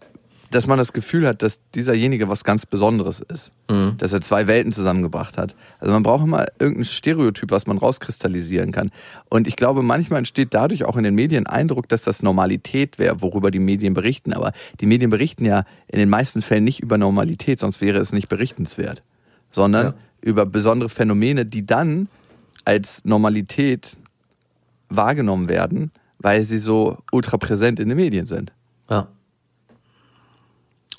[0.52, 3.52] dass man das Gefühl hat, dass dieserjenige was ganz Besonderes ist.
[3.70, 3.96] Mhm.
[3.98, 5.56] Dass er zwei Welten zusammengebracht hat.
[5.80, 8.92] Also man braucht immer irgendein Stereotyp, was man rauskristallisieren kann.
[9.30, 13.22] Und ich glaube, manchmal entsteht dadurch auch in den Medien Eindruck, dass das Normalität wäre,
[13.22, 14.34] worüber die Medien berichten.
[14.34, 18.12] Aber die Medien berichten ja in den meisten Fällen nicht über Normalität, sonst wäre es
[18.12, 19.02] nicht berichtenswert.
[19.52, 19.94] Sondern Ja.
[20.22, 22.08] über besondere Phänomene, die dann
[22.66, 23.98] als Normalität
[24.90, 28.52] wahrgenommen werden, weil sie so ultra präsent in den Medien sind.
[28.90, 29.08] Ja.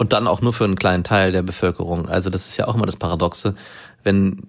[0.03, 2.09] Und dann auch nur für einen kleinen Teil der Bevölkerung.
[2.09, 3.55] Also das ist ja auch immer das Paradoxe,
[4.03, 4.43] wenn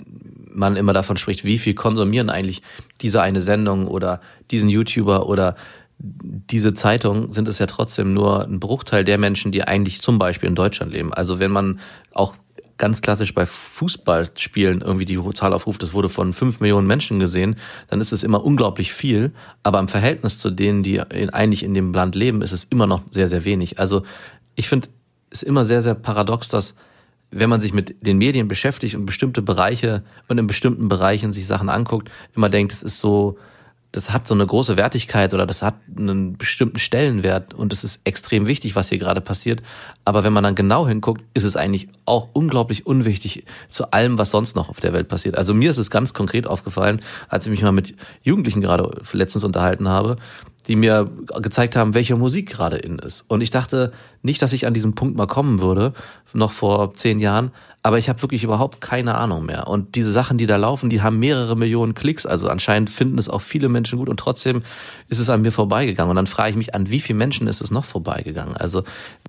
[0.52, 2.64] man immer davon spricht, wie viel konsumieren eigentlich
[3.02, 5.56] diese eine Sendung oder diesen YouTuber oder
[6.00, 10.50] diese Zeitung, sind es ja trotzdem nur ein Bruchteil der Menschen, die eigentlich zum Beispiel
[10.50, 11.14] in Deutschland leben.
[11.14, 11.80] Also wenn man
[12.14, 12.34] auch
[12.78, 17.58] ganz klassisch bei Fußballspielen irgendwie die Zahl aufruft, das wurde von fünf Millionen Menschen gesehen,
[17.90, 19.34] dann ist es immer unglaublich viel.
[19.62, 23.04] Aber im Verhältnis zu denen, die eigentlich in dem Land leben, ist es immer noch
[23.12, 23.78] sehr, sehr wenig.
[23.78, 24.02] Also
[24.56, 24.90] ich finde
[25.34, 26.76] es immer sehr, sehr paradox, dass
[27.32, 31.48] wenn man sich mit den Medien beschäftigt und bestimmte Bereiche und in bestimmten Bereichen sich
[31.48, 33.38] Sachen anguckt, immer denkt, es ist so,
[33.92, 38.02] das hat so eine große Wertigkeit oder das hat einen bestimmten Stellenwert und es ist
[38.04, 39.64] extrem wichtig, was hier gerade passiert.
[40.06, 44.32] Aber wenn man dann genau hinguckt, ist es eigentlich auch unglaublich unwichtig zu allem, was
[44.32, 45.36] sonst noch auf der Welt passiert.
[45.36, 49.44] Also mir ist es ganz konkret aufgefallen, als ich mich mal mit Jugendlichen gerade letztens
[49.44, 50.18] unterhalten habe,
[50.68, 53.26] die mir gezeigt haben, welche Musik gerade in ist.
[53.28, 55.94] Und ich dachte nicht, dass ich an diesem Punkt mal kommen würde,
[56.34, 57.52] noch vor zehn Jahren,
[57.86, 59.68] aber ich habe wirklich überhaupt keine Ahnung mehr.
[59.68, 62.26] Und diese Sachen, die da laufen, die haben mehrere Millionen Klicks.
[62.26, 64.64] Also anscheinend finden es auch viele Menschen gut und trotzdem
[65.10, 66.10] ist es an mir vorbeigegangen.
[66.10, 68.56] Und dann frage ich mich, an wie vielen Menschen ist es noch vorbeigegangen?
[68.56, 68.84] Also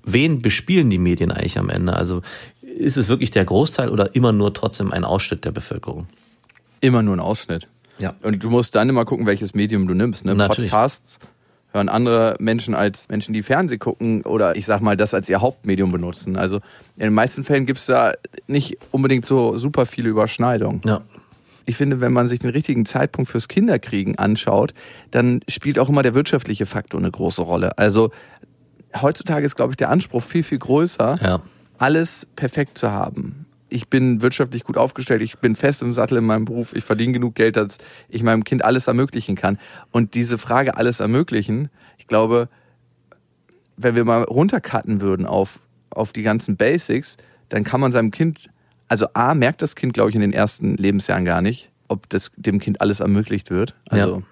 [0.05, 1.93] wen bespielen die Medien eigentlich am Ende?
[1.93, 2.21] Also
[2.61, 6.07] ist es wirklich der Großteil oder immer nur trotzdem ein Ausschnitt der Bevölkerung?
[6.79, 7.67] Immer nur ein Ausschnitt.
[7.99, 8.13] Ja.
[8.23, 10.25] Und du musst dann immer gucken, welches Medium du nimmst.
[10.25, 10.35] Ne?
[10.35, 10.71] Natürlich.
[10.71, 11.17] Podcasts
[11.73, 15.41] hören andere Menschen als Menschen, die Fernsehen gucken oder ich sag mal, das als ihr
[15.41, 16.37] Hauptmedium benutzen.
[16.37, 16.57] Also
[16.95, 18.13] in den meisten Fällen gibt es da
[18.47, 20.81] nicht unbedingt so super viele Überschneidungen.
[20.85, 21.01] Ja.
[21.65, 24.73] Ich finde, wenn man sich den richtigen Zeitpunkt fürs Kinderkriegen anschaut,
[25.11, 27.77] dann spielt auch immer der wirtschaftliche Faktor eine große Rolle.
[27.77, 28.11] Also
[29.01, 31.41] heutzutage ist, glaube ich, der Anspruch viel, viel größer, Ja.
[31.77, 33.44] alles perfekt zu haben.
[33.69, 37.13] Ich bin wirtschaftlich gut aufgestellt, ich bin fest im Sattel in meinem Beruf, ich verdiene
[37.13, 37.77] genug Geld, dass
[38.09, 39.57] ich meinem Kind alles ermöglichen kann.
[39.91, 42.47] Und diese Frage, alles ermöglichen, ich glaube,
[43.77, 47.17] wenn wir mal runtercutten würden auf, auf die ganzen Basics,
[47.49, 48.49] dann kann man seinem Kind,
[48.87, 52.31] also A, merkt das Kind, glaube ich, in den ersten Lebensjahren gar nicht, ob das
[52.37, 53.73] dem Kind alles ermöglicht wird.
[53.89, 54.23] Also,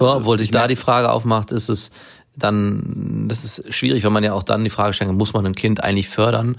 [0.00, 1.90] Ja, obwohl sich ich da die Frage aufmacht, ist es
[2.36, 5.44] dann, das ist schwierig, weil man ja auch dann die Frage stellen kann, muss man
[5.44, 6.56] ein Kind eigentlich fördern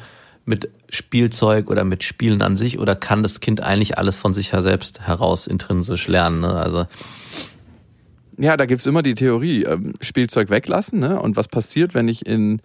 [0.50, 4.52] mit Spielzeug oder mit Spielen an sich oder kann das Kind eigentlich alles von sich
[4.52, 6.42] her selbst heraus intrinsisch lernen?
[6.42, 6.54] Ne?
[6.54, 6.88] Also
[8.38, 11.00] Ja, da gibt's immer die Theorie, ähm, Spielzeug weglassen.
[11.00, 11.22] Ne?
[11.22, 12.62] Und was passiert, wenn ich in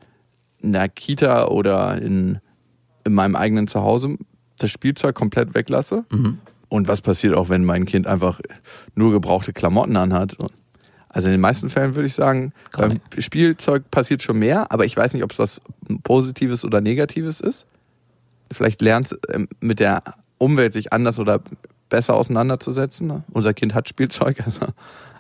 [0.63, 2.39] einer Kita oder in,
[3.05, 4.17] in meinem eigenen Zuhause
[4.59, 6.05] das Spielzeug komplett weglasse?
[6.69, 8.41] Und was passiert auch, wenn mein Kind einfach
[8.95, 10.37] nur gebrauchte Klamotten anhat?
[11.11, 14.97] Also in den meisten Fällen würde ich sagen, beim Spielzeug passiert schon mehr, aber ich
[14.97, 15.61] weiß nicht, ob es was
[16.03, 17.67] Positives oder Negatives ist.
[18.53, 20.03] Vielleicht lernt es ähm, mit der
[20.39, 21.41] Umwelt sich anders oder
[21.89, 23.07] besser auseinanderzusetzen.
[23.07, 23.25] Ne?
[23.33, 24.43] Unser Kind hat Spielzeug.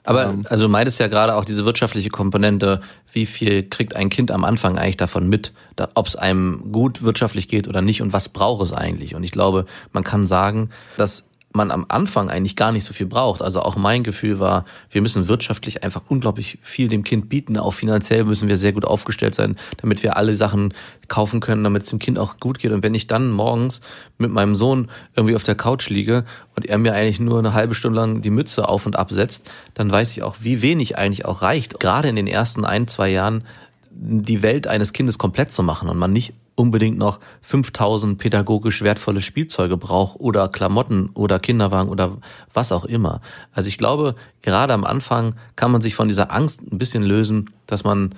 [0.06, 4.10] Also, Aber ähm, also meintest ja gerade auch diese wirtschaftliche Komponente, wie viel kriegt ein
[4.10, 5.54] Kind am Anfang eigentlich davon mit,
[5.94, 9.14] ob es einem gut wirtschaftlich geht oder nicht und was braucht es eigentlich?
[9.14, 11.24] Und ich glaube, man kann sagen, dass
[11.56, 13.40] man am Anfang eigentlich gar nicht so viel braucht.
[13.40, 17.56] Also auch mein Gefühl war, wir müssen wirtschaftlich einfach unglaublich viel dem Kind bieten.
[17.56, 20.74] Auch finanziell müssen wir sehr gut aufgestellt sein, damit wir alle Sachen
[21.06, 22.72] kaufen können, damit es dem Kind auch gut geht.
[22.72, 23.82] Und wenn ich dann morgens
[24.18, 26.24] mit meinem Sohn irgendwie auf der Couch liege
[26.56, 29.88] und er mir eigentlich nur eine halbe Stunde lang die Mütze auf und absetzt, dann
[29.88, 33.44] weiß ich auch, wie wenig eigentlich auch reicht, gerade in den ersten ein, zwei Jahren
[33.92, 39.20] die Welt eines Kindes komplett zu machen und man nicht unbedingt noch 5000 pädagogisch wertvolle
[39.20, 42.18] Spielzeuge braucht oder Klamotten oder Kinderwagen oder
[42.52, 43.20] was auch immer.
[43.52, 47.50] Also ich glaube, gerade am Anfang kann man sich von dieser Angst ein bisschen lösen,
[47.66, 48.14] dass man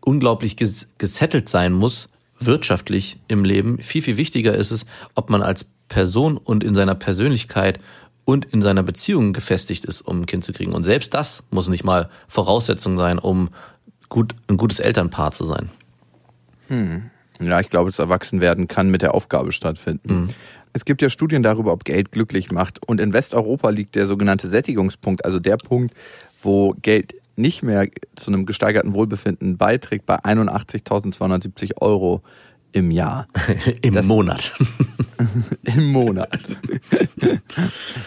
[0.00, 3.78] unglaublich ges gesettelt sein muss, wirtschaftlich im Leben.
[3.80, 7.78] Viel, viel wichtiger ist es, ob man als Person und in seiner Persönlichkeit
[8.24, 10.72] und in seiner Beziehung gefestigt ist, um ein Kind zu kriegen.
[10.72, 13.50] Und selbst das muss nicht mal Voraussetzung sein, um
[14.08, 15.70] gut, ein gutes Elternpaar zu sein.
[17.46, 20.28] Ja, ich glaube, das Erwachsenwerden kann mit der Aufgabe stattfinden.
[20.72, 22.80] Es gibt ja Studien darüber, ob Geld glücklich macht.
[22.86, 25.94] Und in Westeuropa liegt der sogenannte Sättigungspunkt, also der Punkt,
[26.42, 32.22] wo Geld nicht mehr zu einem gesteigerten Wohlbefinden beiträgt, bei 81.270 Euro
[32.72, 33.26] im Jahr.
[33.82, 34.52] Im Das- Monat.
[35.64, 36.38] Im Monat.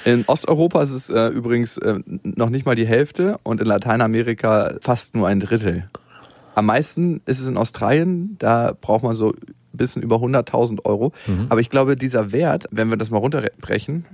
[0.05, 4.75] In Osteuropa ist es äh, übrigens äh, noch nicht mal die Hälfte und in Lateinamerika
[4.81, 5.89] fast nur ein Drittel.
[6.55, 9.35] Am meisten ist es in Australien, da braucht man so ein
[9.73, 11.11] bisschen über 100.000 Euro.
[11.27, 11.47] Mhm.
[11.49, 14.05] Aber ich glaube, dieser Wert, wenn wir das mal runterbrechen,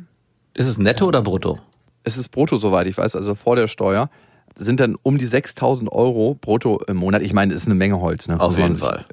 [0.54, 1.60] Ist es netto oder brutto?
[2.04, 4.10] es ist brutto, soweit ich weiß, also vor der Steuer,
[4.58, 7.22] sind dann um die 6.000 Euro brutto im Monat.
[7.22, 8.28] Ich meine, das ist eine Menge Holz.
[8.28, 8.40] Ne?
[8.40, 9.06] Auf jeden Fall.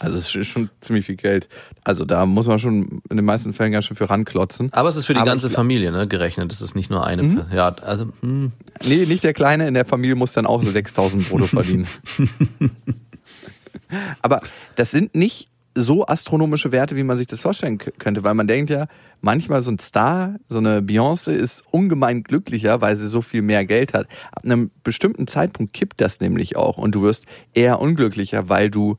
[0.00, 1.48] Also es ist schon ziemlich viel Geld.
[1.84, 4.72] Also da muss man schon in den meisten Fällen ganz schön für ranklotzen.
[4.72, 6.50] Aber es ist für die Aber ganze Familie ne, gerechnet.
[6.52, 7.22] Es ist nicht nur eine.
[7.22, 8.52] Per- Ja, also hm.
[8.84, 11.86] Nee, nicht der Kleine in der Familie muss dann auch so 6000 brutto verdienen.
[14.22, 14.40] Aber
[14.76, 18.70] das sind nicht so astronomische Werte, wie man sich das vorstellen könnte, weil man denkt
[18.70, 18.86] ja,
[19.20, 23.64] manchmal so ein Star, so eine Beyoncé ist ungemein glücklicher, weil sie so viel mehr
[23.64, 24.08] Geld hat.
[24.32, 28.96] Ab einem bestimmten Zeitpunkt kippt das nämlich auch und du wirst eher unglücklicher, weil du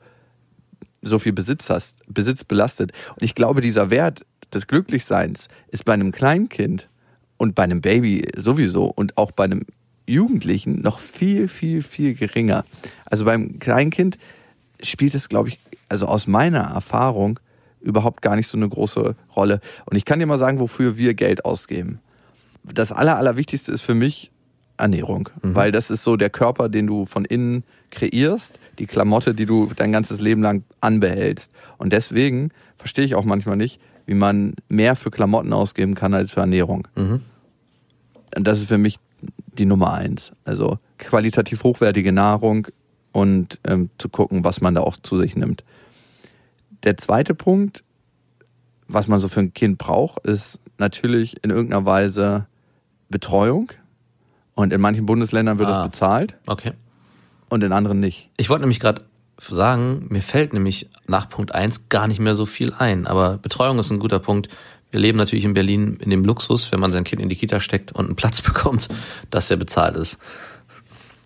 [1.02, 2.92] so viel Besitz hast, Besitz belastet.
[3.16, 6.90] Und ich glaube, dieser Wert des Glücklichseins ist bei einem Kleinkind
[7.38, 9.66] und bei einem Baby sowieso und auch bei einem
[10.06, 12.66] Jugendlichen noch viel, viel, viel geringer.
[13.06, 14.18] Also beim Kleinkind
[14.82, 15.60] spielt es, glaube ich,
[15.90, 17.40] also aus meiner Erfahrung
[17.80, 19.60] überhaupt gar nicht so eine große Rolle.
[19.86, 22.00] Und ich kann dir mal sagen, wofür wir Geld ausgeben.
[22.64, 24.32] Das Aller, Allerwichtigste ist für mich
[24.78, 29.46] Ernährung, weil das ist so der Körper, den du von innen kreierst, die Klamotte, die
[29.46, 31.52] du dein ganzes Leben lang anbehältst.
[31.78, 36.32] Und deswegen verstehe ich auch manchmal nicht, wie man mehr für Klamotten ausgeben kann als
[36.32, 36.88] für Ernährung.
[36.96, 38.98] Und das ist für mich
[39.58, 40.32] die Nummer eins.
[40.46, 42.68] Also qualitativ hochwertige Nahrung
[43.12, 45.64] und ähm, zu gucken, was man da auch zu sich nimmt.
[46.84, 47.84] Der zweite Punkt,
[48.88, 52.48] was man so für ein Kind braucht, ist natürlich in irgendeiner Weise
[53.10, 53.72] Betreuung.
[54.56, 55.74] Und in manchen Bundesländern wird Ah.
[55.74, 56.72] das bezahlt okay.
[57.52, 58.30] Und in anderen nicht.
[58.38, 59.04] Ich wollte nämlich gerade
[59.40, 63.06] sagen, mir fällt nämlich nach Punkt 1 gar nicht mehr so viel ein.
[63.08, 64.50] Aber Betreuung ist ein guter Punkt.
[64.92, 67.60] Wir leben natürlich in Berlin in dem Luxus, wenn man sein Kind in die Kita
[67.60, 68.88] steckt und einen Platz bekommt,
[69.30, 70.18] dass er bezahlt ist.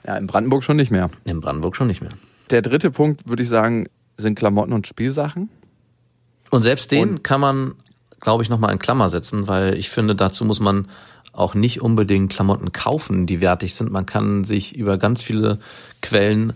[0.05, 1.09] Ja, in Brandenburg schon nicht mehr.
[1.25, 2.11] In Brandenburg schon nicht mehr.
[2.51, 5.49] Der dritte Punkt, würde ich sagen, sind Klamotten und Spielsachen.
[6.51, 7.73] Und selbst den Und- kann man,
[8.19, 10.88] glaube ich, nochmal in Klammer setzen, weil ich finde, dazu muss man
[11.36, 13.91] auch nicht unbedingt Klamotten kaufen, die wertig sind.
[13.91, 15.60] Man kann sich über ganz viele
[16.02, 16.54] Quellen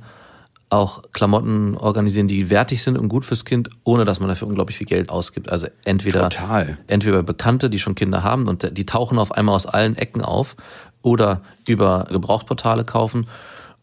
[0.70, 4.78] auch Klamotten organisieren, die wertig sind und gut fürs Kind, ohne dass man dafür unglaublich
[4.78, 5.50] viel Geld ausgibt.
[5.50, 6.78] Also entweder, Total.
[6.88, 10.56] entweder Bekannte, die schon Kinder haben und die tauchen auf einmal aus allen Ecken auf
[11.02, 13.28] oder über Gebrauchtportale kaufen.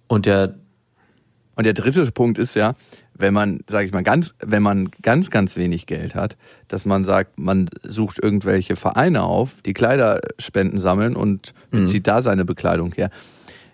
[0.07, 0.55] Und der
[1.57, 2.75] Und der dritte Punkt ist ja,
[3.19, 6.37] wenn man, sage ich mal, ganz, wenn man ganz, ganz wenig Geld hat,
[6.69, 12.45] dass man sagt, man sucht irgendwelche Vereine auf, die Kleiderspenden sammeln und bezieht da seine
[12.45, 13.11] Bekleidung her.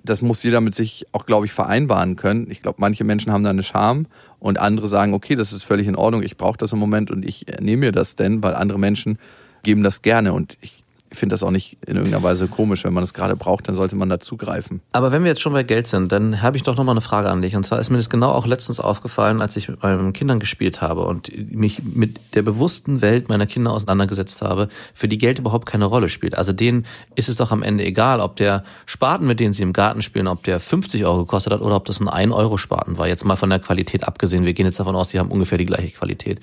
[0.05, 2.51] Das muss jeder mit sich auch, glaube ich, vereinbaren können.
[2.51, 4.07] Ich glaube, manche Menschen haben da eine Scham
[4.41, 7.25] und andere sagen, okay, das ist völlig in Ordnung, ich brauche das im Moment und
[7.25, 9.19] ich äh, nehme mir das denn, weil andere Menschen
[9.63, 10.82] geben das gerne und ich
[11.13, 12.85] finde das auch nicht in irgendeiner Weise komisch.
[12.85, 14.81] Wenn man es gerade braucht, dann sollte man da zugreifen.
[14.93, 17.01] Aber wenn wir jetzt schon bei Geld sind, dann habe ich doch noch mal eine
[17.01, 17.57] Frage an dich.
[17.57, 20.81] Und zwar ist mir das genau auch letztens aufgefallen, als ich mit meinen Kindern gespielt
[20.81, 25.67] habe und mich mit der bewussten Welt meiner Kinder auseinandergesetzt habe, für die Geld überhaupt
[25.67, 26.37] keine Rolle spielt.
[26.37, 29.73] Also denen ist es doch am Ende egal, ob der Spaten, mit dem sie im
[29.73, 33.09] Garten spielen, ob der 50 Euro gekostet hat oder ob das ein 1-Euro-Spaten war.
[33.09, 34.45] Jetzt mal von der Qualität abgesehen.
[34.45, 36.41] Wir gehen jetzt davon aus, sie haben ungefähr die gleiche Qualität.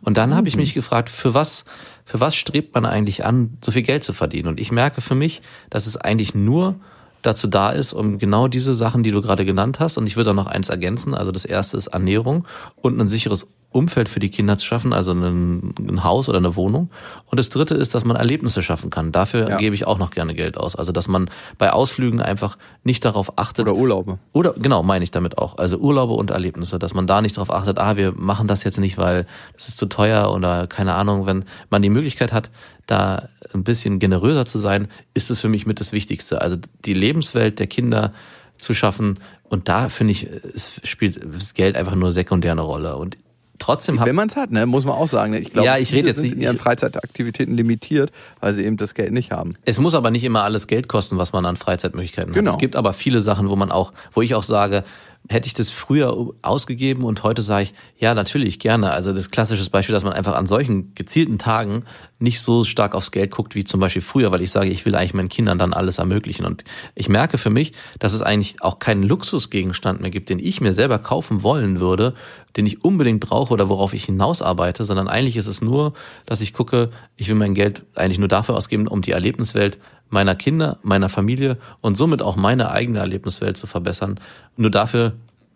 [0.00, 1.64] Und dann habe ich mich gefragt, für was
[2.04, 4.48] für was strebt man eigentlich an, so viel Geld zu verdienen?
[4.48, 6.80] Und ich merke für mich, dass es eigentlich nur
[7.22, 10.30] dazu da ist, um genau diese Sachen, die du gerade genannt hast, und ich würde
[10.30, 12.44] auch noch eins ergänzen, also das erste ist Ernährung
[12.76, 16.56] und ein sicheres Umfeld für die Kinder zu schaffen, also ein, ein Haus oder eine
[16.56, 16.90] Wohnung.
[17.24, 19.12] Und das dritte ist, dass man Erlebnisse schaffen kann.
[19.12, 19.56] Dafür Ja.
[19.56, 20.76] gebe ich auch noch gerne Geld aus.
[20.76, 24.18] Also dass man bei Ausflügen einfach nicht darauf achtet, Oder Urlaube.
[24.34, 25.56] oder genau, meine ich damit auch.
[25.56, 28.78] Also Urlaube und Erlebnisse, dass man da nicht darauf achtet, ah, wir machen das jetzt
[28.78, 32.50] nicht, weil das ist zu teuer oder keine Ahnung, wenn man die Möglichkeit hat,
[32.86, 36.40] da ein bisschen generöser zu sein, ist es für mich mit das Wichtigste.
[36.42, 38.12] Also die Lebenswelt der Kinder
[38.58, 39.18] zu schaffen
[39.48, 42.96] und da finde ich, es spielt das Geld einfach nur sekundär eine Rolle.
[42.96, 43.16] Und
[43.58, 45.32] trotzdem Wenn man es hat, ne, muss man auch sagen.
[45.32, 45.38] ne?
[45.40, 48.76] Ich glaube, Ja, ich rede jetzt sind nicht- in ihren Freizeitaktivitäten limitiert, weil sie eben
[48.76, 49.52] das Geld nicht haben.
[49.64, 52.50] Es muss aber nicht immer alles Geld kosten, was man an Freizeitmöglichkeiten Genau.
[52.52, 52.56] hat.
[52.56, 54.84] Es gibt aber viele Sachen, wo man auch, wo ich auch sage,
[55.28, 58.90] hätte ich das früher ausgegeben und heute sage ich, ja, natürlich, gerne.
[58.90, 61.84] Also das klassische Beispiel, dass man einfach an solchen gezielten Tagen
[62.18, 64.94] nicht so stark aufs Geld guckt wie zum Beispiel früher, weil ich sage, ich will
[64.94, 66.44] eigentlich meinen Kindern dann alles ermöglichen.
[66.44, 70.60] Und ich merke für mich, dass es eigentlich auch keinen Luxusgegenstand mehr gibt, den ich
[70.60, 72.14] mir selber kaufen wollen würde,
[72.56, 75.94] den ich unbedingt brauche oder worauf ich hinausarbeite, sondern eigentlich ist es nur,
[76.26, 79.78] dass ich gucke, ich will mein Geld eigentlich nur dafür ausgeben, um die Erlebniswelt
[80.12, 84.20] meiner Kinder, meiner Familie und somit auch meine eigene Erlebniswelt zu verbessern.
[84.56, 85.14] Nur dafür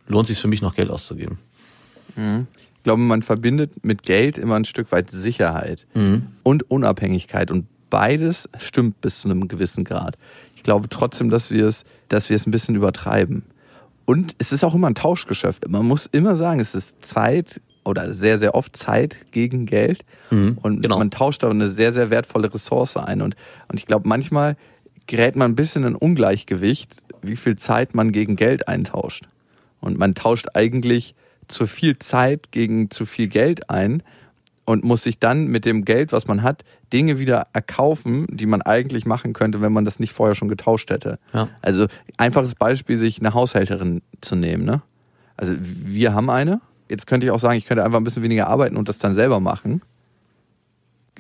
[0.09, 1.38] lohnt es sich für mich noch Geld auszugeben.
[2.16, 5.87] Ich glaube, man verbindet mit Geld immer ein Stück weit Sicherheit
[6.42, 7.51] und Unabhängigkeit.
[7.51, 10.16] Und beides stimmt bis zu einem gewissen Grad.
[10.55, 13.42] Ich glaube trotzdem, dass wir es, dass wir es ein bisschen übertreiben.
[14.07, 15.69] Und es ist auch immer ein Tauschgeschäft.
[15.69, 20.05] Man muss immer sagen, es ist Zeit oder sehr, sehr oft Zeit gegen Geld.
[20.31, 20.99] Mhm, und genau.
[20.99, 23.22] man tauscht da eine sehr, sehr wertvolle Ressource ein.
[23.22, 23.37] Und,
[23.68, 24.57] und ich glaube, manchmal
[25.07, 29.25] gerät man ein bisschen in Ungleichgewicht, wie viel Zeit man gegen Geld eintauscht.
[29.81, 31.14] Und man tauscht eigentlich
[31.49, 34.03] zu viel Zeit gegen zu viel Geld ein
[34.64, 38.62] und muss sich dann mit dem Geld, was man hat, Dinge wieder erkaufen, die man
[38.62, 41.18] eigentlich machen könnte, wenn man das nicht vorher schon getauscht hätte.
[41.33, 41.49] Ja.
[41.62, 44.64] Also einfaches Beispiel, sich eine Haushälterin zu nehmen.
[44.64, 44.83] Ne?
[45.37, 46.61] Also wir haben eine.
[46.88, 49.12] Jetzt könnte ich auch sagen, ich könnte einfach ein bisschen weniger arbeiten und das dann
[49.12, 49.81] selber machen.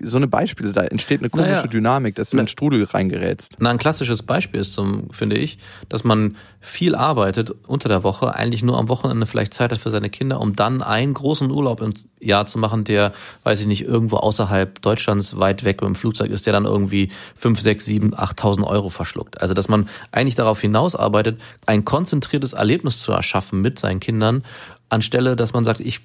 [0.02, 1.66] So eine Beispiele, da entsteht eine komische Naja.
[1.68, 3.56] Dynamik, dass du in den Strudel reingerätst.
[3.60, 5.56] Na, ein klassisches Beispiel ist, zum, finde ich,
[5.88, 9.90] dass man viel arbeitet unter der Woche, eigentlich nur am Wochenende vielleicht Zeit hat für
[9.90, 13.84] seine Kinder, um dann einen großen Urlaub im Jahr zu machen, der, weiß ich nicht,
[13.84, 18.64] irgendwo außerhalb Deutschlands weit weg dem Flugzeug ist, der dann irgendwie 5, 6, 7, 8.000
[18.64, 19.40] Euro verschluckt.
[19.40, 24.42] Also, dass man eigentlich darauf hinausarbeitet, ein konzentriertes Erlebnis zu erschaffen mit seinen Kindern,
[24.88, 26.00] anstelle, dass man sagt, ich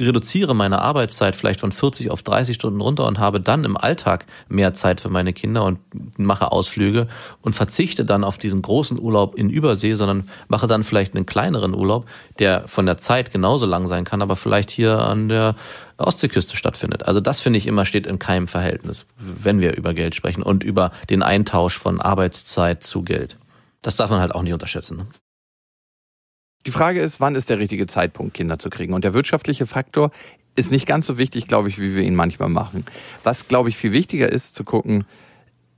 [0.00, 4.26] reduziere meine Arbeitszeit vielleicht von 40 auf 30 Stunden runter und habe dann im Alltag
[4.48, 5.78] mehr Zeit für meine Kinder und
[6.18, 7.08] mache Ausflüge
[7.42, 11.74] und verzichte dann auf diesen großen Urlaub in Übersee, sondern mache dann vielleicht einen kleineren
[11.74, 12.06] Urlaub,
[12.38, 15.54] der von der Zeit genauso lang sein kann, aber vielleicht hier an der
[15.98, 17.04] Ostseeküste stattfindet.
[17.04, 20.64] Also das finde ich immer steht in keinem Verhältnis, wenn wir über Geld sprechen und
[20.64, 23.38] über den Eintausch von Arbeitszeit zu Geld.
[23.82, 24.96] Das darf man halt auch nicht unterschätzen.
[24.98, 25.06] Ne?
[26.66, 28.92] Die Frage ist, wann ist der richtige Zeitpunkt, Kinder zu kriegen?
[28.92, 30.10] Und der wirtschaftliche Faktor
[30.56, 32.84] ist nicht ganz so wichtig, glaube ich, wie wir ihn manchmal machen.
[33.22, 35.04] Was, glaube ich, viel wichtiger ist, zu gucken,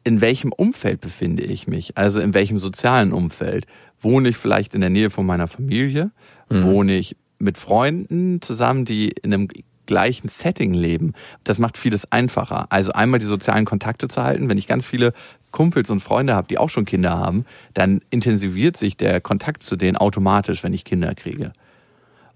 [0.05, 1.99] in welchem Umfeld befinde ich mich?
[1.99, 3.67] Also in welchem sozialen Umfeld?
[4.01, 6.11] Wohne ich vielleicht in der Nähe von meiner Familie?
[6.49, 9.49] Wohne ich mit Freunden zusammen, die in einem
[9.89, 11.15] gleichen Setting leben?
[11.43, 12.67] Das macht vieles einfacher.
[12.71, 14.49] Also einmal die sozialen Kontakte zu halten.
[14.49, 15.13] Wenn ich ganz viele
[15.51, 19.75] Kumpels und Freunde habe, die auch schon Kinder haben, dann intensiviert sich der Kontakt zu
[19.75, 21.53] denen automatisch, wenn ich Kinder kriege.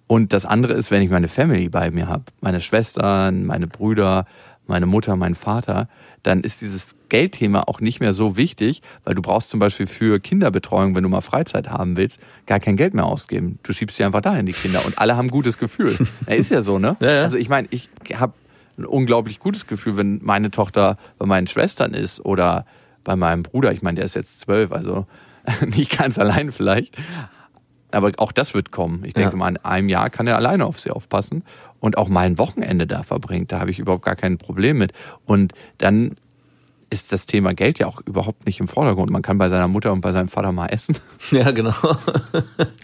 [0.08, 4.26] Und das andere ist, wenn ich meine Family bei mir habe, meine Schwestern, meine Brüder,
[4.72, 5.86] meine Mutter, mein Vater,
[6.22, 10.18] dann ist dieses Geldthema auch nicht mehr so wichtig, weil du brauchst zum Beispiel für
[10.18, 13.58] Kinderbetreuung, wenn du mal Freizeit haben willst, gar kein Geld mehr ausgeben.
[13.64, 14.84] Du schiebst sie einfach dahin, die Kinder.
[14.86, 15.98] Und alle haben ein gutes Gefühl.
[16.26, 16.96] Ja, ist ja so, ne?
[17.00, 17.22] Ja, ja.
[17.22, 18.32] Also ich meine, ich habe
[18.78, 22.64] ein unglaublich gutes Gefühl, wenn meine Tochter bei meinen Schwestern ist oder
[23.04, 23.72] bei meinem Bruder.
[23.72, 25.06] Ich meine, der ist jetzt zwölf, also
[25.66, 26.96] nicht ganz allein vielleicht.
[27.92, 29.04] Aber auch das wird kommen.
[29.04, 29.36] Ich denke Ja.
[29.36, 31.44] mal, in einem Jahr kann er alleine auf sie aufpassen
[31.80, 33.52] und auch mal ein Wochenende da verbringt.
[33.52, 34.92] Da habe ich überhaupt gar kein Problem mit.
[35.26, 36.14] Und dann
[36.90, 39.10] ist das Thema Geld ja auch überhaupt nicht im Vordergrund.
[39.10, 40.96] Man kann bei seiner Mutter und bei seinem Vater mal essen.
[41.30, 41.72] Ja, genau.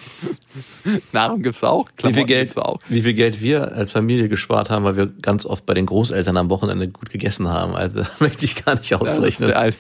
[1.13, 1.89] Nahrung gibt's auch.
[2.03, 2.81] Wie viel, Geld, gibt's auch.
[2.89, 6.37] wie viel Geld wir als Familie gespart haben, weil wir ganz oft bei den Großeltern
[6.37, 7.75] am Wochenende gut gegessen haben.
[7.75, 9.49] Also möchte ich gar nicht Ja, das ist ausrechnen.
[9.51, 9.77] der alte,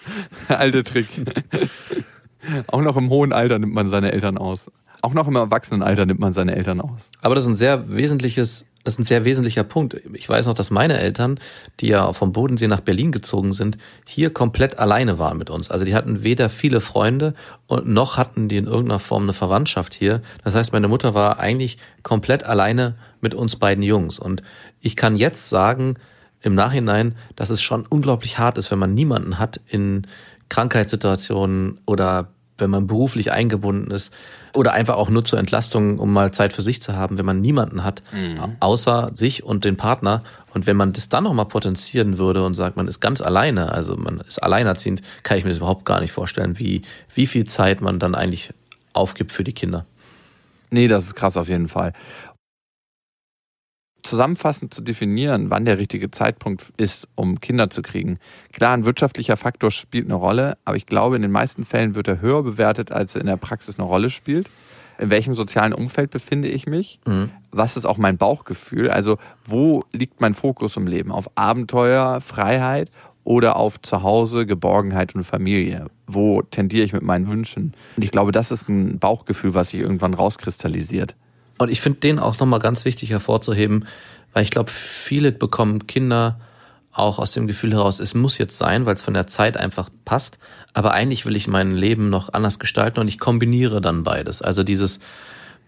[0.48, 1.06] alte Trick.
[2.66, 4.70] auch noch im hohen Alter nimmt man seine Eltern aus.
[5.00, 7.10] Auch noch im Erwachsenenalter nimmt man seine Eltern aus.
[7.20, 10.00] Aber das ist ein sehr wesentliches, das ist ein sehr wesentlicher Punkt.
[10.12, 11.38] Ich weiß noch, dass meine Eltern,
[11.78, 15.70] die ja vom Bodensee nach Berlin gezogen sind, hier komplett alleine waren mit uns.
[15.70, 17.34] Also die hatten weder viele Freunde
[17.68, 20.20] und noch hatten die in irgendeiner Form eine Verwandtschaft hier.
[20.42, 24.18] Das heißt, meine Mutter war eigentlich komplett alleine mit uns beiden Jungs.
[24.18, 24.42] Und
[24.80, 25.96] ich kann jetzt sagen,
[26.40, 30.06] im Nachhinein, dass es schon unglaublich hart ist, wenn man niemanden hat in
[30.48, 34.12] Krankheitssituationen oder wenn man beruflich eingebunden ist
[34.54, 37.40] oder einfach auch nur zur Entlastung, um mal Zeit für sich zu haben, wenn man
[37.40, 38.02] niemanden hat,
[38.60, 40.22] außer sich und den Partner.
[40.54, 43.96] Und wenn man das dann nochmal potenzieren würde und sagt, man ist ganz alleine, also
[43.96, 46.82] man ist alleinerziehend, kann ich mir das überhaupt gar nicht vorstellen, wie,
[47.14, 48.52] wie viel Zeit man dann eigentlich
[48.92, 49.84] aufgibt für die Kinder.
[50.70, 51.92] Nee, das ist krass auf jeden Fall.
[54.08, 58.18] Zusammenfassend zu definieren, wann der richtige Zeitpunkt ist, um Kinder zu kriegen.
[58.52, 62.08] Klar, ein wirtschaftlicher Faktor spielt eine Rolle, aber ich glaube, in den meisten Fällen wird
[62.08, 64.48] er höher bewertet, als er in der Praxis eine Rolle spielt.
[64.98, 66.98] In welchem sozialen Umfeld befinde ich mich?
[67.52, 68.90] Was ist auch mein Bauchgefühl?
[68.90, 71.12] Also, wo liegt mein Fokus im Leben?
[71.12, 72.90] Auf Abenteuer, Freiheit
[73.22, 75.86] oder auf Zuhause, Geborgenheit und Familie?
[76.06, 77.74] Wo tendiere ich mit meinen Wünschen?
[77.96, 81.14] Und ich glaube, das ist ein Bauchgefühl, was sich irgendwann rauskristallisiert.
[81.58, 83.86] Und ich finde den auch nochmal ganz wichtig hervorzuheben,
[84.32, 86.40] weil ich glaube, viele bekommen Kinder
[86.92, 89.88] auch aus dem Gefühl heraus, es muss jetzt sein, weil es von der Zeit einfach
[90.04, 90.38] passt.
[90.74, 94.42] Aber eigentlich will ich mein Leben noch anders gestalten und ich kombiniere dann beides.
[94.42, 95.00] Also dieses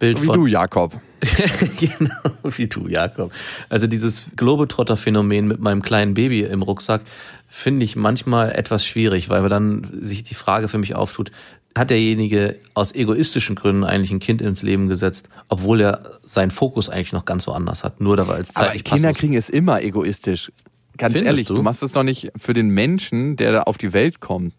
[0.01, 0.99] Bild Wie von du, Jakob.
[1.79, 2.15] genau,
[2.57, 3.33] wie du, Jakob.
[3.69, 7.03] Also dieses Globetrotter-Phänomen mit meinem kleinen Baby im Rucksack
[7.49, 11.31] finde ich manchmal etwas schwierig, weil dann sich die Frage für mich auftut,
[11.77, 16.89] hat derjenige aus egoistischen Gründen eigentlich ein Kind ins Leben gesetzt, obwohl er seinen Fokus
[16.89, 20.51] eigentlich noch ganz woanders hat, nur weil es Aber zeitlich Kinder kriegen es immer egoistisch.
[20.99, 21.55] Ganz Findest ehrlich, du?
[21.55, 21.63] du?
[21.63, 24.53] machst es doch nicht für den Menschen, der da auf die Welt kommt.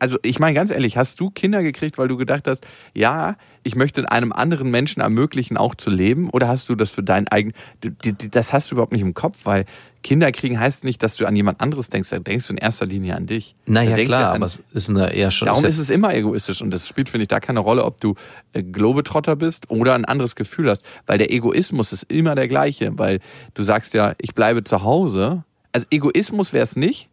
[0.00, 2.64] Also ich meine ganz ehrlich, hast du Kinder gekriegt, weil du gedacht hast,
[2.94, 6.30] ja, ich möchte einem anderen Menschen ermöglichen, auch zu leben?
[6.30, 7.52] Oder hast du das für dein eigen,
[7.82, 9.64] die- die- das hast du überhaupt nicht im Kopf, weil
[10.02, 12.86] Kinder kriegen heißt nicht, dass du an jemand anderes denkst, da denkst du in erster
[12.86, 13.54] Linie an dich.
[13.66, 15.46] Naja, klar, an, aber es ist eine eher schon.
[15.46, 18.00] Darum ja- ist es immer egoistisch und das spielt, finde ich, da keine Rolle, ob
[18.00, 18.14] du
[18.52, 22.96] äh, Globetrotter bist oder ein anderes Gefühl hast, weil der Egoismus ist immer der gleiche,
[22.96, 23.18] weil
[23.54, 25.44] du sagst ja, ich bleibe zu Hause.
[25.72, 27.08] Also Egoismus wäre es nicht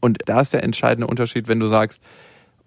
[0.00, 2.00] und da ist der entscheidende Unterschied, wenn du sagst,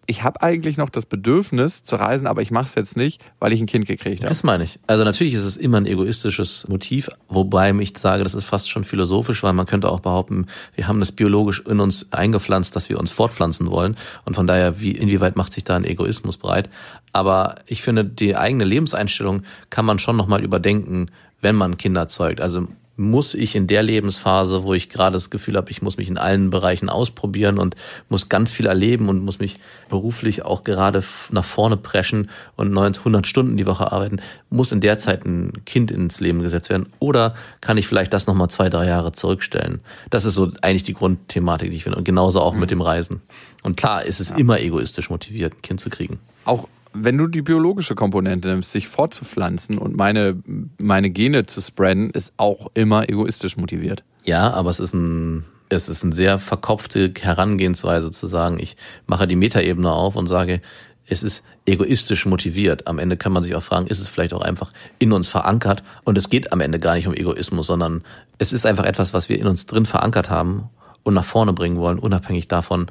[0.09, 3.51] ich habe eigentlich noch das Bedürfnis zu reisen, aber ich mache es jetzt nicht, weil
[3.51, 4.29] ich ein Kind gekriegt habe.
[4.29, 4.79] Das meine ich.
[4.87, 8.85] Also natürlich ist es immer ein egoistisches Motiv, wobei ich sage, das ist fast schon
[8.85, 12.99] philosophisch, weil man könnte auch behaupten, wir haben das biologisch in uns eingepflanzt, dass wir
[12.99, 13.97] uns fortpflanzen wollen.
[14.23, 16.69] Und von daher, wie, inwieweit macht sich da ein Egoismus breit?
[17.11, 21.07] Aber ich finde, die eigene Lebenseinstellung kann man schon nochmal überdenken,
[21.41, 22.39] wenn man Kinder zeugt.
[22.39, 26.09] Also muss ich in der Lebensphase, wo ich gerade das Gefühl habe, ich muss mich
[26.09, 27.75] in allen Bereichen ausprobieren und
[28.09, 29.55] muss ganz viel erleben und muss mich
[29.87, 34.19] beruflich auch gerade nach vorne preschen und 900 Stunden die Woche arbeiten,
[34.49, 36.89] muss in der Zeit ein Kind ins Leben gesetzt werden?
[36.97, 39.79] Oder kann ich vielleicht das nochmal zwei, drei Jahre zurückstellen?
[40.09, 41.99] Das ist so eigentlich die Grundthematik, die ich finde.
[41.99, 43.21] Und genauso auch mit dem Reisen.
[43.61, 46.19] Und klar ist es immer egoistisch motiviert, ein Kind zu kriegen.
[46.45, 46.67] Auch
[47.03, 50.41] wenn du die biologische Komponente nimmst, sich fortzupflanzen und meine,
[50.77, 54.03] meine Gene zu spreaden, ist auch immer egoistisch motiviert.
[54.23, 59.27] Ja, aber es ist ein, es ist eine sehr verkopfte Herangehensweise zu sagen, ich mache
[59.27, 60.61] die Metaebene auf und sage,
[61.09, 62.87] es ist egoistisch motiviert.
[62.87, 65.83] Am Ende kann man sich auch fragen, ist es vielleicht auch einfach in uns verankert?
[66.03, 68.03] Und es geht am Ende gar nicht um Egoismus, sondern
[68.37, 70.69] es ist einfach etwas, was wir in uns drin verankert haben
[71.03, 72.87] und nach vorne bringen wollen, unabhängig davon,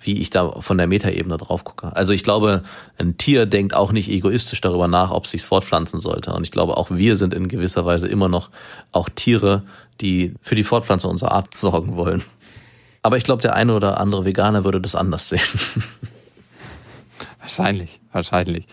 [0.00, 1.94] wie ich da von der Metaebene drauf gucke.
[1.94, 2.62] Also ich glaube,
[2.98, 6.32] ein Tier denkt auch nicht egoistisch darüber nach, ob es sich fortpflanzen sollte.
[6.32, 8.50] Und ich glaube, auch wir sind in gewisser Weise immer noch
[8.92, 9.62] auch Tiere,
[10.00, 12.22] die für die Fortpflanzung unserer Art sorgen wollen.
[13.02, 15.40] Aber ich glaube, der eine oder andere Veganer würde das anders sehen.
[17.40, 18.66] Wahrscheinlich, wahrscheinlich.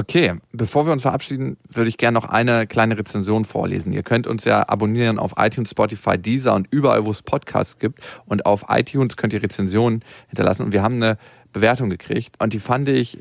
[0.00, 3.92] Okay, bevor wir uns verabschieden, würde ich gerne noch eine kleine Rezension vorlesen.
[3.92, 8.00] Ihr könnt uns ja abonnieren auf iTunes, Spotify, Deezer und überall, wo es Podcasts gibt.
[8.24, 10.62] Und auf iTunes könnt ihr Rezensionen hinterlassen.
[10.62, 11.18] Und wir haben eine
[11.52, 13.18] Bewertung gekriegt und die fand ich.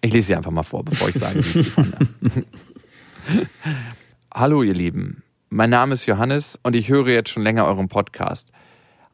[0.00, 1.94] Ich lese sie einfach mal vor, bevor ich sage, wie ich sie fand.
[4.34, 5.22] Hallo, ihr Lieben.
[5.48, 8.48] Mein Name ist Johannes und ich höre jetzt schon länger euren Podcast.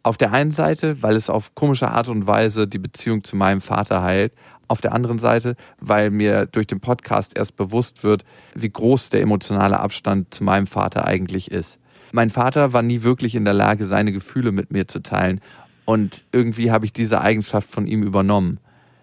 [0.03, 3.61] Auf der einen Seite, weil es auf komische Art und Weise die Beziehung zu meinem
[3.61, 4.33] Vater heilt.
[4.69, 8.25] Auf der anderen Seite, weil mir durch den Podcast erst bewusst wird,
[8.55, 11.79] wie groß der emotionale Abstand zu meinem Vater eigentlich ist.
[12.13, 15.41] Mein Vater war nie wirklich in der Lage, seine Gefühle mit mir zu teilen.
[15.85, 18.61] Und irgendwie habe ich diese Eigenschaft von ihm übernommen.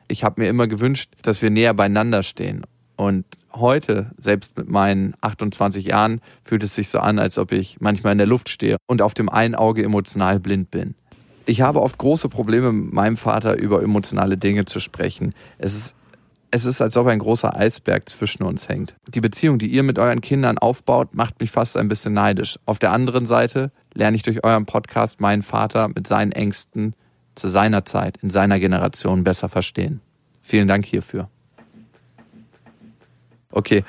[0.08, 2.64] Ich habe mir immer gewünscht, dass wir näher beieinander stehen.
[2.96, 7.78] Und heute, selbst mit meinen 28 Jahren, fühlt es sich so an, als ob ich
[7.80, 10.96] manchmal in der Luft stehe und auf dem einen Auge emotional blind bin.
[11.46, 15.34] Ich habe oft große Probleme mit meinem Vater über emotionale Dinge zu sprechen.
[15.58, 15.96] Es ist,
[16.52, 18.96] es ist, als ob ein großer Eisberg zwischen uns hängt.
[19.08, 22.60] Die Beziehung, die ihr mit euren Kindern aufbaut, macht mich fast ein bisschen neidisch.
[22.66, 26.94] Auf der anderen Seite lerne ich durch euren Podcast meinen Vater mit seinen Ängsten
[27.36, 30.02] zu seiner Zeit, in seiner Generation besser verstehen.
[30.42, 31.30] Vielen Dank hierfür.
[33.52, 33.84] Okay.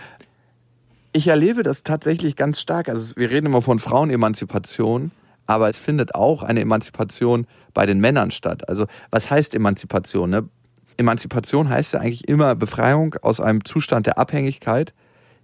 [1.13, 2.89] Ich erlebe das tatsächlich ganz stark.
[2.89, 5.11] Also wir reden immer von Frauenemanzipation,
[5.47, 8.69] aber es findet auch eine Emanzipation bei den Männern statt.
[8.69, 10.31] Also was heißt Emanzipation?
[10.31, 10.49] Ne?
[10.97, 14.93] Emanzipation heißt ja eigentlich immer Befreiung aus einem Zustand der Abhängigkeit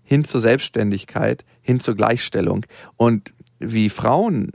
[0.05, 2.65] hin zur Selbstständigkeit, hin zur Gleichstellung.
[2.97, 4.53] Und wie Frauen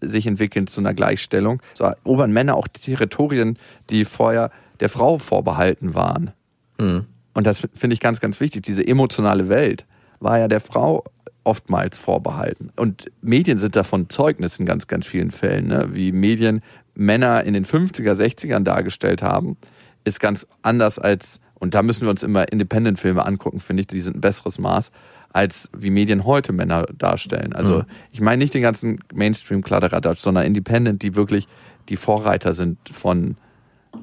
[0.00, 3.58] sich entwickeln zu einer Gleichstellung, so erobern Männer auch Territorien,
[3.88, 4.50] die vorher
[4.80, 6.32] der Frau vorbehalten waren.
[6.78, 7.06] Hm.
[7.34, 8.62] Und das finde ich ganz, ganz wichtig.
[8.62, 9.86] Diese emotionale Welt
[10.18, 11.04] war ja der Frau
[11.44, 12.70] oftmals vorbehalten.
[12.76, 15.68] Und Medien sind davon Zeugnis in ganz, ganz vielen Fällen.
[15.68, 15.88] Ne?
[15.92, 16.62] Wie Medien
[16.94, 19.56] Männer in den 50er, 60ern dargestellt haben,
[20.04, 24.00] ist ganz anders als, und da müssen wir uns immer Independent-Filme angucken, finde ich, die
[24.00, 24.90] sind ein besseres Maß,
[25.32, 27.52] als wie Medien heute Männer darstellen.
[27.52, 27.84] Also Mhm.
[28.12, 31.46] ich meine nicht den ganzen Mainstream-Kladderadatsch, sondern Independent, die wirklich
[31.88, 33.36] die Vorreiter sind von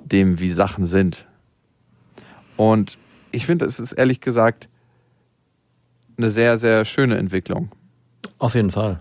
[0.05, 1.25] dem, wie Sachen sind.
[2.55, 2.97] Und
[3.37, 4.67] ich finde, es ist ehrlich gesagt
[6.17, 7.69] eine sehr, sehr schöne Entwicklung,
[8.39, 8.99] Auf jeden Fall.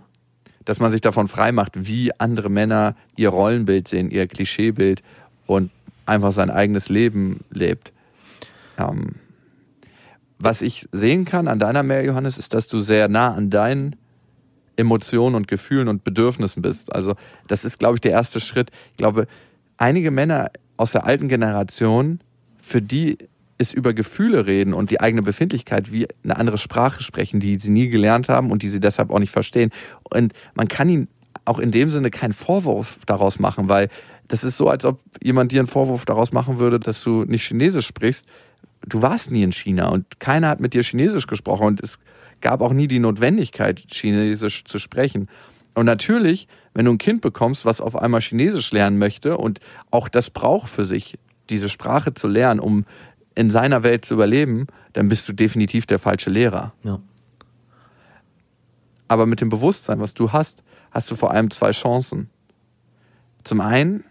[0.67, 5.03] dass man sich davon frei macht, wie andere Männer ihr Rollenbild sehen, ihr Klischeebild
[5.47, 5.71] und
[6.05, 7.93] einfach sein eigenes Leben lebt.
[8.77, 9.15] Ähm,
[10.39, 13.97] was ich sehen kann an deiner Mail, Johannes, ist, dass du sehr nah an deinen
[14.77, 16.95] Emotionen und Gefühlen und Bedürfnissen bist.
[16.95, 17.15] Also
[17.47, 18.71] das ist, glaube ich, der erste Schritt.
[18.91, 19.29] Ich glaube,
[19.79, 22.21] einige Männer aus der alten Generation,
[22.61, 23.17] für die
[23.59, 27.71] ist über Gefühle reden und die eigene Befindlichkeit wie eine andere Sprache sprechen, die sie
[27.71, 29.71] nie gelernt haben und die sie deshalb auch nicht verstehen.
[30.03, 31.09] Und man kann ihnen
[31.45, 33.89] auch in dem Sinne keinen Vorwurf daraus machen, weil
[34.29, 37.47] das ist so, als ob jemand dir einen Vorwurf daraus machen würde, dass du nicht
[37.47, 38.27] Chinesisch sprichst.
[38.85, 41.99] Du warst nie in China und keiner hat mit dir Chinesisch gesprochen und es
[42.41, 45.29] gab auch nie die Notwendigkeit, Chinesisch zu sprechen.
[45.75, 50.09] Und natürlich, wenn du ein Kind bekommst, was auf einmal Chinesisch lernen möchte und auch
[50.09, 52.85] das braucht für sich, diese Sprache zu lernen, um
[53.37, 56.73] in seiner Welt zu überleben, dann bist du definitiv der falsche Lehrer.
[56.83, 56.99] Ja.
[59.07, 62.29] Aber mit dem Bewusstsein, was du hast, hast du vor allem zwei Chancen.
[63.45, 64.03] Zum einen,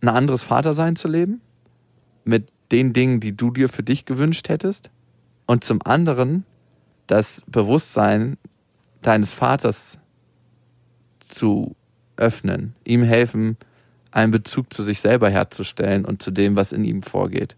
[0.00, 1.42] ein anderes Vatersein zu leben,
[2.24, 4.90] mit den Dingen, die du dir für dich gewünscht hättest.
[5.46, 6.44] Und zum anderen,
[7.06, 8.38] das Bewusstsein
[9.02, 9.98] deines Vaters
[11.28, 11.76] zu
[12.16, 13.56] öffnen, ihm helfen,
[14.12, 17.56] einen Bezug zu sich selber herzustellen und zu dem, was in ihm vorgeht.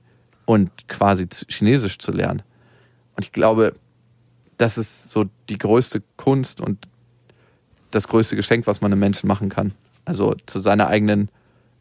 [0.49, 2.41] Und quasi Chinesisch zu lernen.
[3.17, 3.75] Und ich glaube,
[4.57, 6.89] das ist so die größte Kunst und
[7.91, 9.75] das größte Geschenk, was man einem Menschen machen kann.
[10.07, 11.29] Also zu seiner eigenen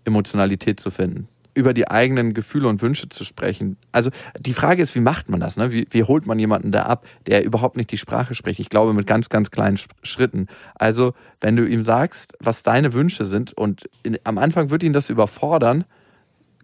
[0.03, 1.30] Emotionalität zu finden.
[1.53, 3.78] Über die eigenen Gefühle und Wünsche zu sprechen.
[3.93, 5.55] Also die Frage ist, wie macht man das?
[5.55, 5.72] Ne?
[5.72, 8.59] Wie, wie holt man jemanden da ab, der überhaupt nicht die Sprache spricht?
[8.59, 10.47] Ich glaube, mit ganz, ganz kleinen Schritten.
[10.76, 14.91] Also, wenn du ihm sagst, was deine Wünsche sind, und in, am Anfang wird ihn
[14.91, 15.86] das überfordern,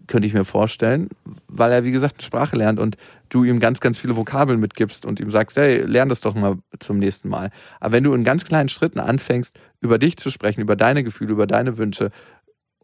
[0.07, 1.09] könnte ich mir vorstellen,
[1.47, 2.97] weil er, wie gesagt, Sprache lernt und
[3.29, 6.57] du ihm ganz, ganz viele Vokabeln mitgibst und ihm sagst, hey, lern das doch mal
[6.79, 7.51] zum nächsten Mal.
[7.79, 11.31] Aber wenn du in ganz kleinen Schritten anfängst, über dich zu sprechen, über deine Gefühle,
[11.31, 12.11] über deine Wünsche,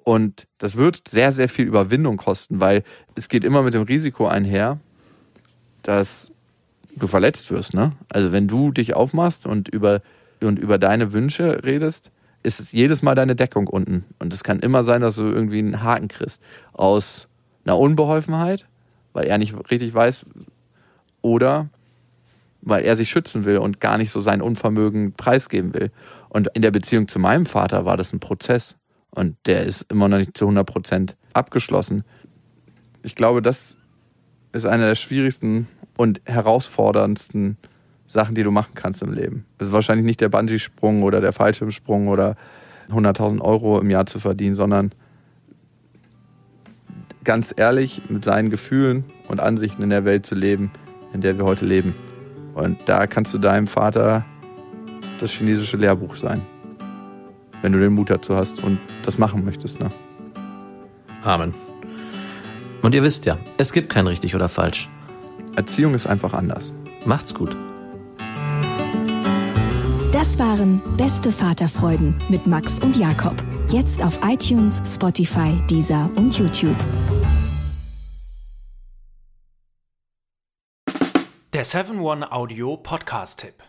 [0.03, 2.83] und das wird sehr, sehr viel Überwindung kosten, weil
[3.15, 4.79] es geht immer mit dem Risiko einher,
[5.83, 6.31] dass
[6.95, 7.73] du verletzt wirst.
[7.73, 7.91] Ne?
[8.09, 10.01] Also wenn du dich aufmachst und über,
[10.41, 12.11] und über deine Wünsche redest,
[12.43, 14.05] ist es jedes Mal deine Deckung unten.
[14.19, 16.41] Und es kann immer sein, dass du irgendwie einen Haken kriegst.
[16.73, 17.27] Aus
[17.65, 18.65] einer Unbeholfenheit,
[19.13, 20.25] weil er nicht richtig weiß,
[21.21, 21.69] oder
[22.61, 25.91] weil er sich schützen will und gar nicht so sein Unvermögen preisgeben will.
[26.29, 28.75] Und in der Beziehung zu meinem Vater war das ein Prozess.
[29.11, 32.03] Und der ist immer noch nicht zu 100 Prozent abgeschlossen.
[33.01, 33.77] Ich glaube, das
[34.51, 35.67] ist eine der schwierigsten
[35.97, 37.57] und herausforderndsten
[38.09, 39.45] Sachen, die du machen kannst im Leben.
[39.59, 42.35] Es ist wahrscheinlich nicht der Bungee-Sprung oder der Fallschirmsprung oder
[42.89, 44.91] 100.000 Euro im Jahr zu verdienen, sondern
[47.23, 50.71] ganz ehrlich mit seinen Gefühlen und Ansichten in der Welt zu leben,
[51.13, 51.93] in der wir heute leben.
[52.55, 54.25] Und da kannst du deinem Vater
[55.19, 56.41] das chinesische Lehrbuch sein,
[57.61, 59.79] wenn du den Mut dazu hast und das machen möchtest.
[59.79, 59.91] Ne?
[61.23, 61.53] Amen.
[62.81, 64.89] Und ihr wisst ja, es gibt kein richtig oder falsch.
[65.55, 66.73] Erziehung ist einfach anders.
[67.05, 67.55] Macht's gut.
[70.19, 73.41] Das waren Beste Vaterfreuden mit Max und Jakob.
[73.69, 76.75] Jetzt auf iTunes, Spotify, Deezer und YouTube.
[81.53, 83.68] Der 7-One-Audio-Podcast-Tipp.